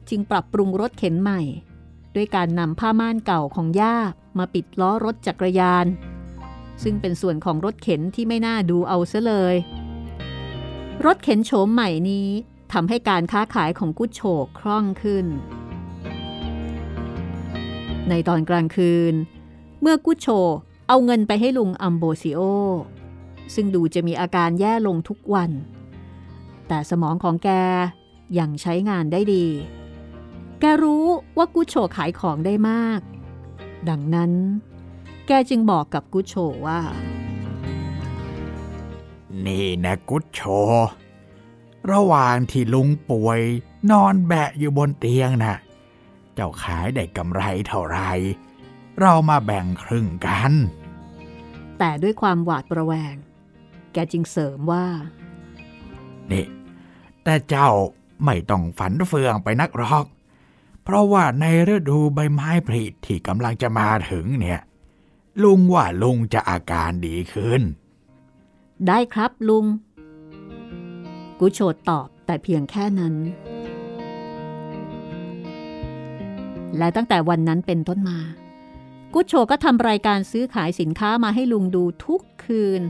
[0.10, 1.42] จึงปรับปรุงรถเข็นใหม่
[2.16, 3.96] ด้วยการนำผ้าม่านเก่าของย่า
[4.38, 5.86] มาปิดล้อรถจักรยาน
[6.84, 9.56] ซึ่งเป็นส่วนของรถเข็นที่ไม่น่าดูเอาซะเลย
[11.06, 12.28] รถเข็นโฉมใหม่นี้
[12.74, 14.22] ทำให้การค้าขายของกุชโช
[14.60, 15.26] คล่องขึ้น
[18.10, 19.14] ในตอนกลางคืน
[19.82, 20.28] เมื่อกุชโช
[20.88, 22.40] เอาเงินไปให้ลุงอัมโบซิโอ
[23.54, 25.52] ซึ่งดูจะมีอาการแย่ลงทุกวัน
[26.68, 27.50] แต่สมองของแก
[28.40, 29.46] ยังใช้งานได้ดี
[30.66, 31.06] แกรู้
[31.38, 33.02] ว่ากุชโชขายของได้มาก
[33.90, 34.32] ดังนั้น
[35.28, 36.36] แกจึงบอกกับกุชโช
[36.68, 36.82] ว่า
[39.46, 40.42] นี่นะกุชโช
[41.92, 43.42] ระหว่างที่ลุงป่วย
[43.92, 45.58] นอนแบะอยู่บนเตียงนะ่ะ
[46.34, 48.00] เจ้าขายได้กำไรเท่าไหร
[49.00, 50.52] เรามาแบ่งครึ่งกัน
[51.80, 53.16] แต่ด้วยความหวาดประแวง
[53.94, 54.86] แกจึงเสริมว่า
[56.32, 56.46] นี่
[57.24, 57.70] แต่เจ้า
[58.26, 60.08] ไม่ต้องฝันเฟืองไปนักหรอก
[60.84, 64.62] เพราะว่าในฤดูใบไม้ผลิที่กำลังจะมาถึงเนี่ย
[65.44, 67.62] ลุงว่าลุงจะอาการดีขึ้น
[68.88, 69.66] ได้ครับลุง
[71.40, 73.16] กุโชดตอบแต่เพียงแค่นั้น
[76.78, 78.20] และตั้งแต่วันนั้นเป็นต้นมา
[79.14, 82.82] กุโชก็ทำรายการซื้อขายสินค้ามาให้ลุงดูทุกคืน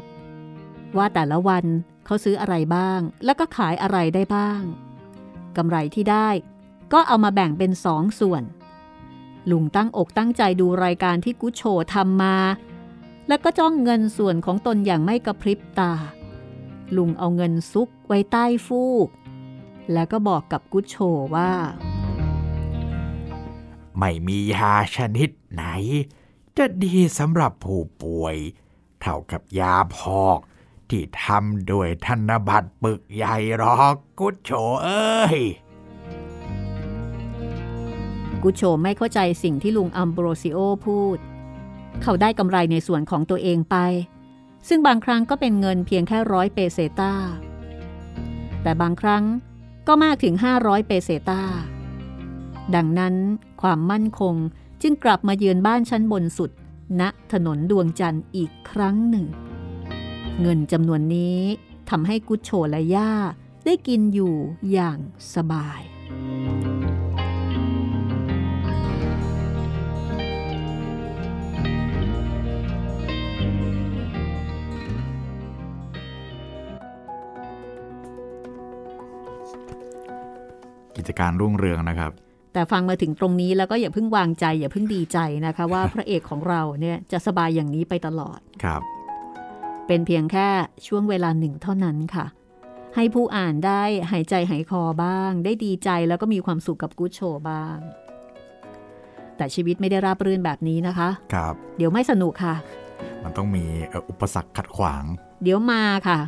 [0.98, 1.66] ว่าแต่ละวัน
[2.06, 4.62] เขาซื้ออะไรบ้าง แล้วก็ขายอะไรได้บ้าง
[5.58, 6.30] กำไรที่ได้
[6.94, 8.44] ก็เอามาแบ่งเป็นสองส่วน
[9.50, 11.64] ลุงตั้งอกตั้งใจดูรายการที่กุโช
[11.94, 12.38] ทำมา
[13.28, 15.94] แล้วก็จ้องเงินส่วนของตนอย่างไม่กระพริบตา
[16.96, 19.08] ลุงเอาเงินซุกไว้ใต้ฟูก
[19.94, 20.96] แล้วก็บอกกับกุโช
[21.36, 21.52] ว่า
[24.00, 25.64] ไม่มียาชนิดไหน
[26.58, 28.36] จะดีสำหรับผู้ป่วย
[29.02, 30.40] เท่ากับยาพอก
[30.90, 34.52] ที่ทำด้วยธนบัตรปึกใหญ่หรอกกุชโฉ
[34.84, 35.40] เอ้ย
[38.44, 41.18] กุโชไม่เข้าใจสิ่งที่ลุงอัมโบรซิโอพูด
[42.02, 43.76] เขาได้กำไรในส่วนของตัวเองไป
[44.68, 47.14] ซึ่งบางครั้งก็เป็นเงินเพียงแค่ร้อยเปเซตา
[48.64, 49.24] แต่บางครั้ง
[49.88, 51.42] ก็มากถึง 500 เปเซตา
[52.76, 53.16] ดังนั้น
[53.62, 54.36] ความมั่นคง
[54.82, 56.52] จึงกลับมาเยือนบ้านชั้นบนสุด
[57.00, 59.26] ณถนนดวงจันทร์อีกครั้งหนึ่ง
[60.42, 61.40] เงินจำนวนนี้
[61.90, 63.12] ทำให้กุชโชและย่า
[63.66, 64.36] ได้กินอยู่
[64.72, 65.00] อย่าง
[65.34, 65.82] สบาย
[81.04, 82.12] กิจการรุ่งเรืองนะครับ
[82.54, 88.82] แต่ฟังมาถึงตรงนี้แล้วก็อย่าเพิ่งวางใจ อย่าเพิ่งดีใจนะคะ ว่าพระเอกของเราเนี่ยจะสบายอย่างนี้ไปตลอดครับ
[89.88, 90.48] เป็นเพียงแค่
[90.88, 92.26] ช่วงเวลาหนึ่งเท่านั้นค่ะ
[92.96, 97.78] ให้ผู้อ่านได้หายใจหายคอบ้าง ได้ดีใจแล้วก็มีความสุขกับกู๊ดโชว์บ้าง
[99.38, 102.56] แต่ชีวิตไม่ได้ราบรื่นแบบนี้นะคะ ครับ เดี๋ยวไม่สนุกค่ะ
[103.24, 105.04] มันต้องมีเอ่ออุปสรรคขัดขวาง
[105.44, 106.20] เดี๋ยวมาค่ะ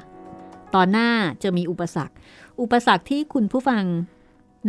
[0.76, 1.10] ตอนหน้า
[1.44, 2.16] จะมีอุปสรรค
[2.62, 3.84] อุปสรรคที่คุณผู้ฟัง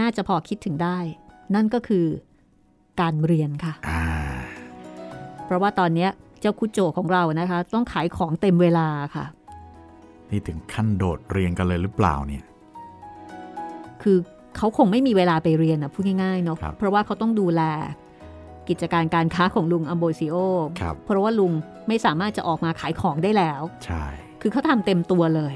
[0.01, 0.99] น่าจะพอคิดถึงได้
[1.55, 2.07] นั่นก็คือ
[3.01, 4.03] การเรียนค่ะอ่า
[5.45, 9.25] เพราะว่าตอนเนี้ยเจ้าคุโจของเรานะคะ ต้องขายของเต็มเวลาค่ะ
[10.31, 12.45] นี่ถึงขั้นโดดเรียนกันเลยหรือเปล่าเนี่ย
[14.03, 14.17] คือ
[14.57, 17.63] เขาคงไม่มีเวลาไปเรียนนะพูดง่ายๆเนาะครับเพราะว่าเขาต้องดูแล
[18.69, 20.37] กิจการการค้าของลุงอัมโบซิโอ
[20.81, 21.53] ครับเพราะว่าลุง
[21.89, 24.05] ไม่สามารถจะออกมาขายของได้แล้ว ใช่
[24.41, 25.55] คือเขาทำเต็มตัวเลย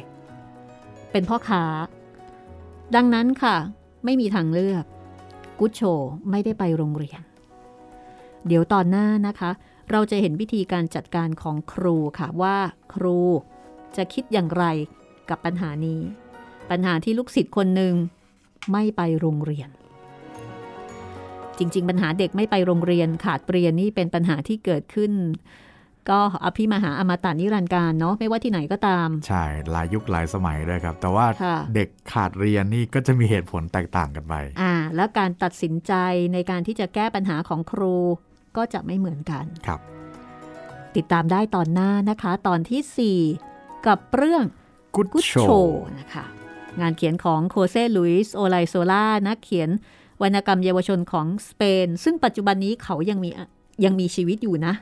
[1.12, 1.64] เป็นพ่อค้า
[2.96, 3.56] ดังนั้นค่ะ
[4.04, 4.84] ไม่มีทางเลือก
[5.58, 5.80] กุชโช
[6.30, 7.20] ไม่ได้ไปโรงเรียน
[8.46, 9.50] เดี๋ยวตอนหน้านะคะ
[9.90, 12.56] เราจะเห็นวิธีการจัดการของครูค่ะว่า
[12.94, 13.18] ครู
[13.96, 14.64] จะคิดอย่างไร
[15.28, 16.00] กับปัญหานี้
[16.70, 17.94] ปัญหาที่ลูกศิษย์คนหนึ่ง
[18.72, 19.68] ไม่ไปโรงเรียน
[21.58, 25.12] จริง ๆ ปัญหาเด็กไม่ไปโรงเรียนขาดเรียนนี่เป็นปัญหาที่เกิดขึ้น
[26.10, 35.92] ก็อภิมหาอมตะนิรันดร์การเนาะไม่ว่าที่ไหนก็ตาม ใช่หลายยุคหลายสมัยด้วยครับ แต่ว่าค่ะเด็กขาดเรียนนี่ก็จะมีเหตุผลแตกต่างกันไปอ่า แล้วการตัดสินใจ
[36.32, 37.96] ในการที่จะแก้ปัญหาของครู
[38.56, 39.80] ก็จะไม่เหมือนกันครับ
[40.96, 43.18] ติดตามได้ตอนหน้านะคะ ตอนทีสี่
[43.54, 44.44] 4 กับเรื่อง
[44.94, 45.50] Good กุ Show โช
[45.98, 46.24] นะคะ
[46.80, 49.70] งานเขียนของโคเซลุยส์โอไลโซล่านักเขียน
[50.22, 53.30] วรรณกรรมเยาวชนของสเปน ซึ่งปัจจุบันนี้เขายังมี
[53.84, 54.74] ยังมีชีวิตอยู่นะ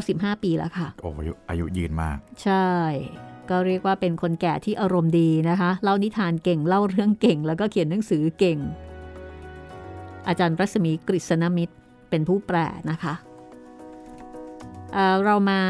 [0.00, 2.68] 95 ปีแล้วค่ะ โอ้อายุอายุยืนมาก ใช่
[3.50, 8.58] ก็เรียกว่าเป็นคนแก่ที่อารมณ์ดีนะคะ เล่านิทานเก่งเล่าเรื่องเก่ง แล้วก็เขียนหนังสือเก่ง
[10.28, 11.74] อาจารย์รัศมีกฤษณมิตร
[12.10, 12.56] เป็นผู้แปล
[12.90, 13.14] นะคะ
[14.92, 15.60] เอ่อเรามา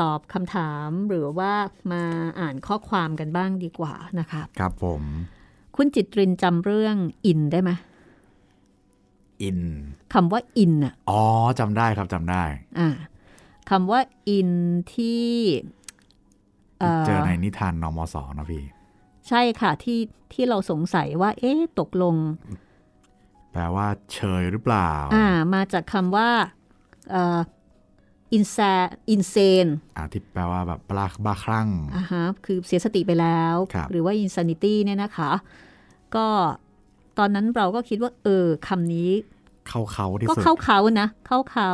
[0.00, 1.52] ตอบคำถามหรือว่า
[1.92, 2.02] มา
[2.40, 5.02] อ่านข้อความกันบ้างดีกว่านะคะ ครับผม
[5.76, 7.70] คุณจิตรินจำเรื่องอินได้ไหม
[9.42, 9.58] อิน
[10.14, 11.22] คำว่าอินอะอ๋อ
[11.58, 12.44] จำได้ครับจำได้
[12.78, 12.88] อ่า
[13.70, 14.50] คำว่าอิน
[14.94, 15.26] ที่
[16.78, 18.64] เอ่อเจอในนิทานนมสนะพี่
[19.28, 20.00] ใช่ค่ะที่
[20.32, 22.14] ที่เราสงสัยว่า เอ๊ะตกลง
[23.52, 26.28] แปลว่าเชยหรือเปล่า อ่า มาจากคำว่า
[27.10, 27.38] เอ่อ
[28.32, 28.56] อินแซ
[29.10, 29.34] อินเซ
[29.64, 29.66] น
[29.96, 35.30] อ่าที่แปลว่าแบบบ้าบ้าคลั่งอ่าฮะคือเสียสติไปแล้วครับหรือว่า insanity เนี่ยนะคะ
[36.16, 36.26] ก็
[37.18, 39.10] ตอนนั้นเราก็คิดว่า เออคำนี้
[39.68, 41.72] เข้าเขาที่ก็สุดเข้าเขานะ เข้าเขา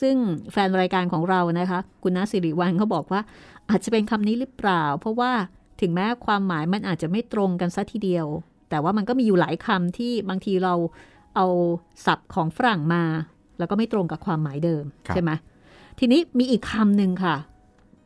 [0.00, 0.16] ซึ่ง
[0.52, 3.20] แฟนรายการของเรานะคะ คุณนาสิริวัลเขาบอกว่า
[3.70, 5.32] อาจจะเป็นคำนี้หรือเปล่า เพราะว่า
[5.80, 8.26] ถึงแม้ความหมายมันอาจจะไม่ตรงกันซะทีเดียว
[8.70, 10.74] แต่ว่ามันก็มีอยู่หลายคำที่บางทีเรา
[11.36, 11.46] เอา
[12.06, 13.02] ศัพท์ของฝรั่งมา
[13.58, 15.30] แล้วก็ไม่ตรงกับความหมายเดิมครับใช่ไหม
[15.98, 17.36] ทีนี้มีอีกคำหนึ่งค่ะ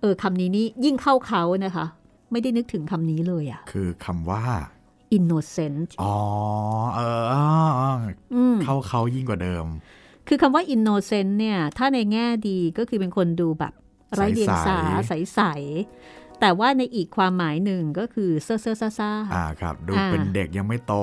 [0.01, 1.87] เออคำนี้นี่ยิ่งเข้าเขานะคะ
[2.33, 4.43] ไม่ได้นึกถึงคำนี้เลยอะคือคำว่า
[5.17, 6.17] innocent อ๋อ
[6.95, 7.35] เออเอ
[7.69, 7.99] อเออ
[8.35, 9.67] อืมเข้าเขายิ่งกว่าเดิม
[10.29, 13.73] คือคำว่า innocent เนี่ย ถ้าในแง่ดีก็คือเป็นคนดูแบบ
[14.15, 14.79] ไร้เดียงสา
[15.09, 20.95] ใสใสๆแต่ว่าในอีกความหมายหนึ่งก็คือเซ่อเซ่อซ่าซ่าอ่าครับ ดูอ่าเป็นเด็กยังไม่โต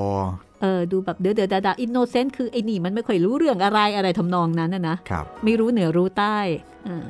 [0.61, 6.37] เออดูแบบเดือดเดือดดา innocent คือไอ้นี่มันไม่ค่อยรู้เรื่องอะไรอะไรทำนองนั้นนะนะครับไม่รู้เหนือรู้ใต้
[6.87, 7.05] อ่า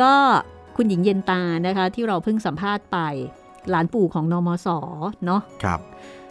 [0.00, 0.14] ก็
[0.76, 2.98] คุณหญิงเย็นตานะคะที่เราเพิ่งสัมภาษณ์ไป
[3.70, 4.68] หลานปู่ของนมส
[5.26, 5.80] เนาะครับ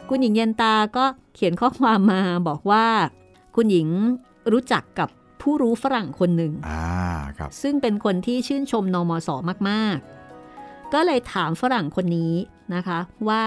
[0.09, 1.05] คุณหญิงเย็นตาก็
[1.36, 2.86] เขียนข้อความมาบอกว่า
[3.55, 3.88] คุณหญิง
[4.51, 5.09] รู้จักกับ
[5.41, 6.86] ผู้รู้ฝรั่งคนหนึ่งอ่า
[7.38, 9.29] ครับซึ่งเป็นคนที่ชื่นชมนมส
[9.69, 12.34] มากๆ ก็เลยถามฝรั่งคนนี้
[12.75, 13.43] นะคะว่า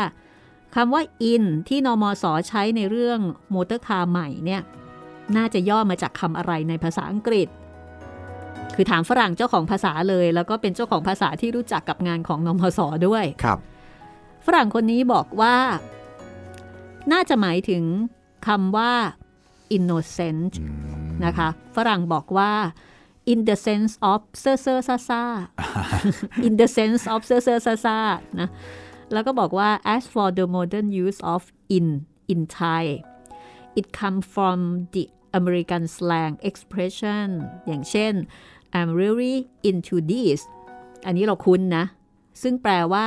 [0.74, 3.20] คำว่า in ที่นมสใช้ในเรื่อง
[3.54, 4.62] มอเตอร์คาร์ใหม่เนี่ย
[5.36, 7.48] น่าจะย่อมาจากคำอะไรในภาษาอังกฤษ
[8.74, 13.58] คือถามฝรั่งเจ้าของภาษาเลย แล้วก็เป็นเจ้าของภาษาที่รู้จักกับงานของนมสด้วย ครับ
[14.46, 15.56] ฝรั่งคนนี้บอกว่า
[17.12, 17.84] น่าจะหมายถึง
[18.46, 18.92] คำว่า
[19.76, 22.52] innocent อืมนะคะ ฝรั่งบอกว่า
[23.32, 25.22] in the sense of เซ่อเซ่อซาซา
[26.46, 27.98] in the sense of เซ่อเซ่อซาซา
[28.40, 28.48] นะ
[29.12, 31.42] แล้วก็บอกว่า as for the modern use of
[31.76, 31.86] in
[32.32, 32.84] in Thai
[33.78, 34.58] it come from
[34.94, 35.04] the
[35.38, 37.26] American slang expression
[37.66, 38.14] อย่างเช่น
[38.78, 39.36] I'm really
[39.68, 40.40] into this
[41.06, 41.84] อันนี้เราคุ้นนะ
[42.42, 43.06] ซึ่งแปลว่า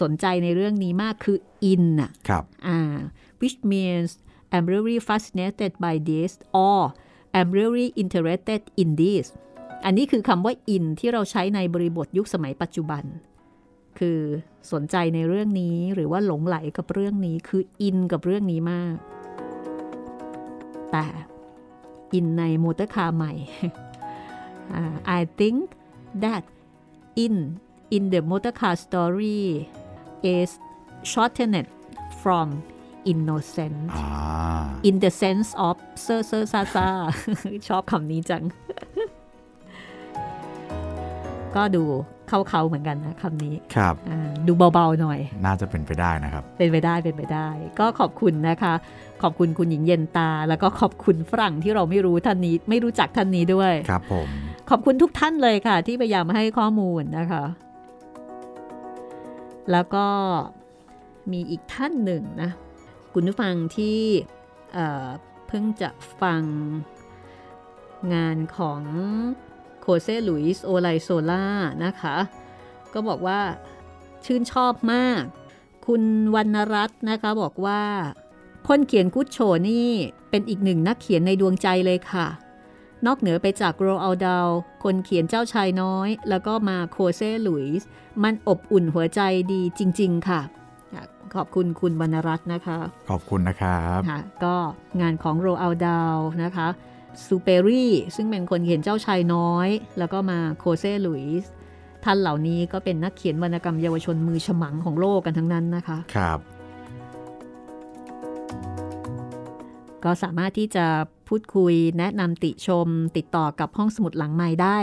[0.00, 1.38] สนใจในเรื่องนี้มากคือ
[1.72, 2.78] in น่ะครับอ่า
[3.40, 4.10] which means
[4.54, 6.32] I'm really fascinated by this
[6.64, 6.80] or
[7.36, 9.26] I'm really interested in this
[9.84, 13.04] อันนี้คือคำว่า in ที่เราใช้ในบริบทยุคสมัยปัจจุบัน
[13.98, 14.20] คือ
[14.72, 18.96] สนใจในเรื่องนี้หรือว่าหลงไหลกับเรื่องนี้คือ in กับเรื่องนี้มาก
[20.92, 21.06] แต่
[22.18, 23.32] in ในมอเตอร์คาร์ใหม่
[24.74, 25.60] อ่า I think
[26.22, 26.42] that
[27.24, 27.36] in
[27.90, 29.68] in the motor car story
[30.22, 30.50] is
[31.12, 31.66] shortened
[32.22, 32.48] from
[33.12, 36.88] innocent อ่า in the sense of เซอร์เซอร์ซาซา
[37.68, 38.42] ชอบคำนี้จัง
[41.56, 41.84] ก็ดู
[42.28, 48.74] เข้าเขาๆเหมือนกันนะคำนี้ ครับอ่าดูเบาๆหน่อย น่าจะเป็นไปได้นะครับ เป็นไปได้เป็นไปได้ ก็ขอบคุณนะคะ
[49.22, 54.28] ขอบคุณคุณหญิงเย็นตา แล้วก็ขอบคุณฝรั่งที่เราไม่รู้ท่านนี้ ไม่รู้จักท่านนี้ด้วย ครับผม
[54.70, 57.44] ขอบคุณทุกท่านเลยค่ะ ที่พยายามให้ข้อมูลนะคะ
[59.72, 60.06] แล้วก็
[61.32, 62.50] มีอีกท่านหนึ่งนะ
[63.12, 64.00] คุณผู้ฟังที่
[65.46, 65.90] เพิ่งจะ
[66.22, 66.42] ฟัง
[68.14, 68.82] งานของ
[69.80, 71.44] โคเซ่หลุยส์โอไลโซล่า
[71.84, 72.16] นะคะ
[72.92, 73.40] ก็บอกว่า
[74.24, 75.22] ชื่นชอบมาก
[75.86, 76.02] คุณ
[76.34, 77.82] วรรณรัตน์นะคะบอกว่า
[78.68, 79.38] คนเขียนกุ๊ชโฉ่
[79.68, 79.88] นี่
[80.30, 82.26] เป็นอีกหนึ่งนักเขียนในดวงใจเลยค่ะ
[83.06, 84.46] นอกเหนือไปจากโรอัลดาห์ล
[84.84, 87.86] คนเขียนเจ้าชายน้อย แล้วก็มาโคเซ่หลุยส์
[88.22, 89.20] มันอบอุ่นหัวใจ
[89.52, 90.40] ดีจริง ๆ ค่ะ
[91.34, 92.78] ขอบคุณคุณวรรณรัตน์นะคะ
[93.10, 94.54] ขอบคุณนะครับค่ะก็
[95.00, 96.68] งานของโรอัลดาห์ลนะคะแซงเตก
[97.26, 101.50] ซูเปรีซึ่งเป็นคนเขียนเจ้าชายน้อย แล้วก็มาโคเซ่หลุยส์
[102.04, 106.38] ท่านเหล่านี้ก็เป็นนักเขียนวรรณกรรมเยาวชนมือฉมังของโลกกันทั้งนั้นนะคะ ครับ
[110.06, 110.86] ก็สามารถที่จะ
[111.28, 114.78] พูดคุยแนะนำติชม ติดต่อกับห้องสมุดหลังไม้ได้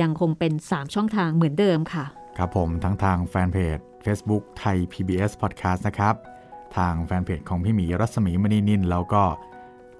[0.00, 2.04] ยังคงเป็น 3 ช่องทางเหมือนเดิมค่ะ
[2.38, 6.14] ครับผมทั้งทางแฟนเพจ Facebook ไทย PBS Podcast นะครับ
[6.76, 9.22] ทางแฟนเพจของพี่หมีรัศมีมณีนินแล้วก็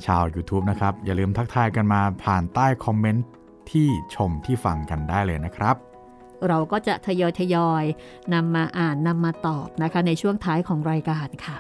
[0.07, 3.27] ชาว YouTube นะครับ อย่าลืมทักทายกันมาผ่านใต้คอมเมนต์
[3.71, 5.77] ที่ชมที่ฟังกันได้เลยนะครับ
[6.49, 7.85] เราก็จะทยอยทยอย
[8.35, 11.57] นำมาอ่านนำมาตอบนะคะในช่วงท้ายของรายการค่ะ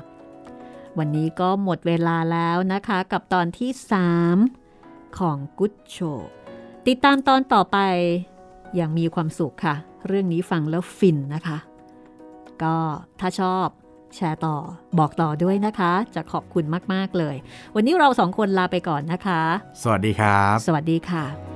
[0.99, 3.71] วันนี้ก็หมดเวลาแล้วนะคะกับตอนที่
[4.45, 6.19] 3 ของ Good Show
[6.87, 7.79] ติดตามตอนต่อไป
[8.77, 9.75] อย่างมีความสุขค่ะ
[10.07, 11.59] เรื่องนี้ฟังแล้วฟินนะคะ
[12.63, 12.77] ก็
[13.21, 13.67] ถ้าชอบ
[14.17, 14.57] แชร์ต่อ
[14.99, 17.37] บอกต่อด้วยนะคะ จะขอบคุณมาก ๆ เลย
[17.75, 19.43] วันนี้เราสองคนลาไปก่อนนะคะ
[19.83, 21.56] สวัสดีครับ สวัสดีค่ะ